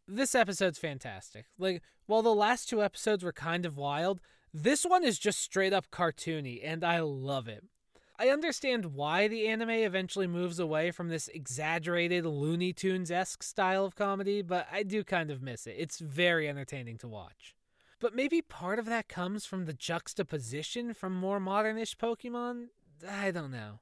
This 0.06 0.34
episode's 0.34 0.78
fantastic. 0.78 1.46
Like, 1.58 1.82
while 2.06 2.22
the 2.22 2.34
last 2.34 2.68
two 2.68 2.82
episodes 2.82 3.24
were 3.24 3.32
kind 3.32 3.64
of 3.64 3.76
wild, 3.76 4.20
this 4.52 4.84
one 4.84 5.02
is 5.02 5.18
just 5.18 5.40
straight 5.40 5.72
up 5.72 5.90
cartoony, 5.90 6.60
and 6.62 6.84
I 6.84 7.00
love 7.00 7.48
it. 7.48 7.64
I 8.16 8.28
understand 8.28 8.94
why 8.94 9.26
the 9.26 9.48
anime 9.48 9.70
eventually 9.70 10.28
moves 10.28 10.60
away 10.60 10.92
from 10.92 11.08
this 11.08 11.28
exaggerated 11.28 12.24
Looney 12.24 12.72
Tunes 12.72 13.10
esque 13.10 13.42
style 13.42 13.84
of 13.84 13.96
comedy, 13.96 14.40
but 14.40 14.68
I 14.70 14.84
do 14.84 15.02
kind 15.02 15.32
of 15.32 15.42
miss 15.42 15.66
it. 15.66 15.74
It's 15.76 15.98
very 15.98 16.48
entertaining 16.48 16.96
to 16.98 17.08
watch. 17.08 17.56
But 17.98 18.14
maybe 18.14 18.40
part 18.40 18.78
of 18.78 18.86
that 18.86 19.08
comes 19.08 19.46
from 19.46 19.64
the 19.64 19.72
juxtaposition 19.72 20.94
from 20.94 21.12
more 21.14 21.40
modernish 21.40 21.96
Pokemon? 21.96 22.66
I 23.08 23.32
don't 23.32 23.50
know. 23.50 23.80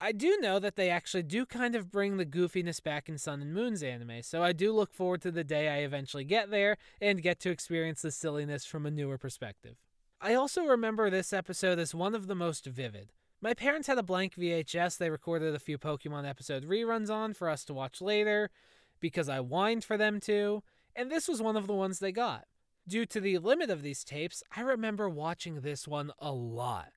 I 0.00 0.12
do 0.12 0.38
know 0.40 0.58
that 0.60 0.76
they 0.76 0.88
actually 0.88 1.24
do 1.24 1.44
kind 1.44 1.74
of 1.74 1.90
bring 1.90 2.16
the 2.16 2.24
goofiness 2.24 2.82
back 2.82 3.08
in 3.08 3.18
Sun 3.18 3.42
and 3.42 3.52
Moon's 3.52 3.82
anime, 3.82 4.22
so 4.22 4.42
I 4.42 4.52
do 4.52 4.72
look 4.72 4.94
forward 4.94 5.20
to 5.22 5.30
the 5.30 5.44
day 5.44 5.68
I 5.68 5.78
eventually 5.78 6.24
get 6.24 6.50
there 6.50 6.78
and 7.00 7.20
get 7.20 7.40
to 7.40 7.50
experience 7.50 8.00
the 8.00 8.12
silliness 8.12 8.64
from 8.64 8.86
a 8.86 8.90
newer 8.90 9.18
perspective. 9.18 9.76
I 10.20 10.34
also 10.34 10.64
remember 10.64 11.10
this 11.10 11.32
episode 11.32 11.78
as 11.78 11.94
one 11.94 12.14
of 12.14 12.28
the 12.28 12.34
most 12.34 12.64
vivid. 12.64 13.12
My 13.40 13.54
parents 13.54 13.86
had 13.86 13.98
a 13.98 14.02
blank 14.02 14.34
VHS 14.34 14.98
they 14.98 15.10
recorded 15.10 15.54
a 15.54 15.60
few 15.60 15.78
Pokemon 15.78 16.28
episode 16.28 16.64
reruns 16.64 17.08
on 17.08 17.34
for 17.34 17.48
us 17.48 17.64
to 17.66 17.74
watch 17.74 18.00
later 18.00 18.50
because 18.98 19.28
I 19.28 19.38
whined 19.38 19.84
for 19.84 19.96
them 19.96 20.18
to, 20.22 20.64
and 20.96 21.08
this 21.08 21.28
was 21.28 21.40
one 21.40 21.56
of 21.56 21.68
the 21.68 21.72
ones 21.72 22.00
they 22.00 22.10
got. 22.10 22.46
Due 22.88 23.06
to 23.06 23.20
the 23.20 23.38
limit 23.38 23.70
of 23.70 23.82
these 23.82 24.02
tapes, 24.02 24.42
I 24.56 24.62
remember 24.62 25.08
watching 25.08 25.60
this 25.60 25.86
one 25.86 26.10
a 26.18 26.32
lot. 26.32 26.88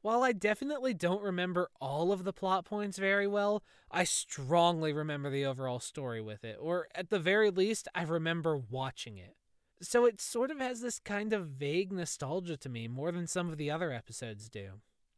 While 0.00 0.22
I 0.22 0.30
definitely 0.30 0.94
don't 0.94 1.22
remember 1.22 1.70
all 1.80 2.12
of 2.12 2.22
the 2.22 2.32
plot 2.32 2.64
points 2.64 2.96
very 2.96 3.26
well, 3.26 3.64
I 3.90 4.04
strongly 4.04 4.92
remember 4.92 5.28
the 5.28 5.44
overall 5.44 5.80
story 5.80 6.20
with 6.20 6.44
it, 6.44 6.56
or 6.60 6.86
at 6.94 7.10
the 7.10 7.18
very 7.18 7.50
least, 7.50 7.88
I 7.96 8.04
remember 8.04 8.56
watching 8.56 9.18
it. 9.18 9.34
So 9.82 10.04
it 10.04 10.20
sort 10.20 10.52
of 10.52 10.60
has 10.60 10.82
this 10.82 11.00
kind 11.00 11.32
of 11.32 11.48
vague 11.48 11.90
nostalgia 11.90 12.56
to 12.58 12.68
me 12.68 12.86
more 12.86 13.10
than 13.10 13.26
some 13.26 13.48
of 13.48 13.56
the 13.56 13.72
other 13.72 13.90
episodes 13.90 14.48
do. 14.48 14.74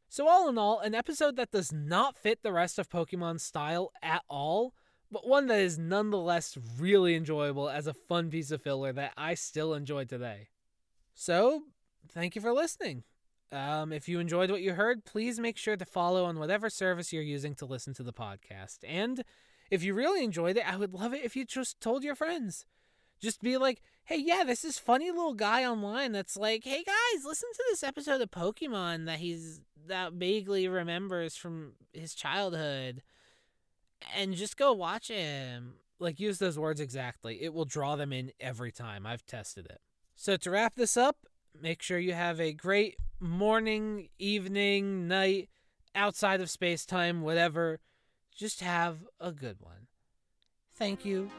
So, 0.09 0.29
all 0.29 0.49
in 0.49 0.57
all, 0.57 0.79
an 0.81 0.95
episode 0.95 1.37
that 1.37 1.51
does 1.51 1.73
not 1.73 2.17
fit 2.17 2.43
the 2.43 2.53
rest 2.53 2.79
of 2.79 2.89
Pokemon's 2.89 3.43
style 3.43 3.93
at 4.03 4.23
all, 4.29 4.73
but 5.11 5.27
one 5.27 5.47
that 5.49 5.59
is 5.59 5.79
nonetheless 5.79 6.57
really 6.79 7.15
enjoyable 7.15 7.69
as 7.69 7.87
a 7.87 7.95
fun 7.95 8.31
piece 8.31 8.51
of 8.51 8.63
filler 8.63 8.93
that 8.93 9.13
I 9.17 9.35
still 9.35 9.75
enjoy 9.75 10.05
today. 10.05 10.49
So, 11.15 11.65
thank 12.09 12.37
you 12.37 12.43
for 12.43 12.53
listening. 12.53 13.03
Um, 13.53 13.93
if 13.93 14.09
you 14.09 14.19
enjoyed 14.19 14.51
what 14.51 14.63
you 14.63 14.75
heard, 14.75 15.05
please 15.05 15.39
make 15.39 15.57
sure 15.57 15.77
to 15.77 15.85
follow 15.85 16.25
on 16.25 16.39
whatever 16.39 16.69
service 16.69 17.13
you're 17.13 17.23
using 17.23 17.55
to 17.57 17.67
listen 17.67 17.95
to 17.95 18.03
the 18.03 18.13
podcast. 18.13 18.79
And 18.87 19.23
if 19.71 19.83
you 19.83 19.95
really 19.95 20.25
enjoyed 20.25 20.57
it, 20.57 20.71
I 20.71 20.77
would 20.77 20.93
love 20.93 21.15
it 21.15 21.25
if 21.25 21.37
you 21.37 21.45
just 21.45 21.81
told 21.81 22.05
your 22.05 22.15
friends. 22.15 22.67
Just 23.21 23.43
be 23.43 23.57
like, 23.57 23.83
hey, 24.05 24.19
yeah, 24.19 24.45
this 24.45 24.65
is 24.65 24.79
funny 24.79 25.11
little 25.11 25.35
guy 25.35 25.65
online 25.65 26.13
that's 26.13 26.37
like, 26.37 26.65
hey 26.65 26.85
guys, 26.85 27.25
listen 27.25 27.49
to 27.53 27.65
this 27.71 27.83
episode 27.83 28.21
of 28.21 28.31
Pokemon 28.31 29.07
that 29.07 29.19
he's 29.19 29.61
that 29.87 30.13
vaguely 30.15 30.69
remembers 30.69 31.37
from 31.37 31.73
his 31.93 32.15
childhood, 32.15 33.03
and 34.17 34.35
just 34.35 34.57
go 34.57 34.73
watch 34.73 35.09
him. 35.09 35.75
Like, 35.99 36.21
use 36.21 36.39
those 36.39 36.59
words 36.59 36.81
exactly. 36.81 37.43
It 37.43 37.55
will 37.55 37.65
draw 37.65 37.97
them 37.97 38.13
in 38.13 38.33
every 38.39 38.71
time. 38.71 39.07
I've 39.07 39.25
tested 39.25 39.67
it. 39.67 39.81
So 40.15 40.37
to 40.37 40.51
wrap 40.51 40.75
this 40.75 40.97
up, 40.97 41.17
make 41.59 41.81
sure 41.81 41.99
you 41.99 42.13
have 42.13 42.39
a 42.41 42.53
great 42.53 42.97
morning, 43.19 44.09
evening, 44.19 45.09
night, 45.09 45.49
outside 45.95 46.41
of 46.43 46.51
space 46.51 46.85
time, 46.85 47.23
whatever. 47.23 47.81
Just 48.37 48.61
have 48.61 48.99
a 49.19 49.33
good 49.33 49.57
one. 49.61 49.87
Thank 50.75 51.07
you, 51.07 51.31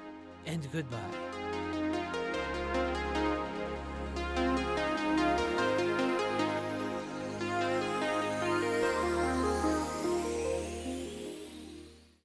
and 0.47 0.67
goodbye. 0.71 1.46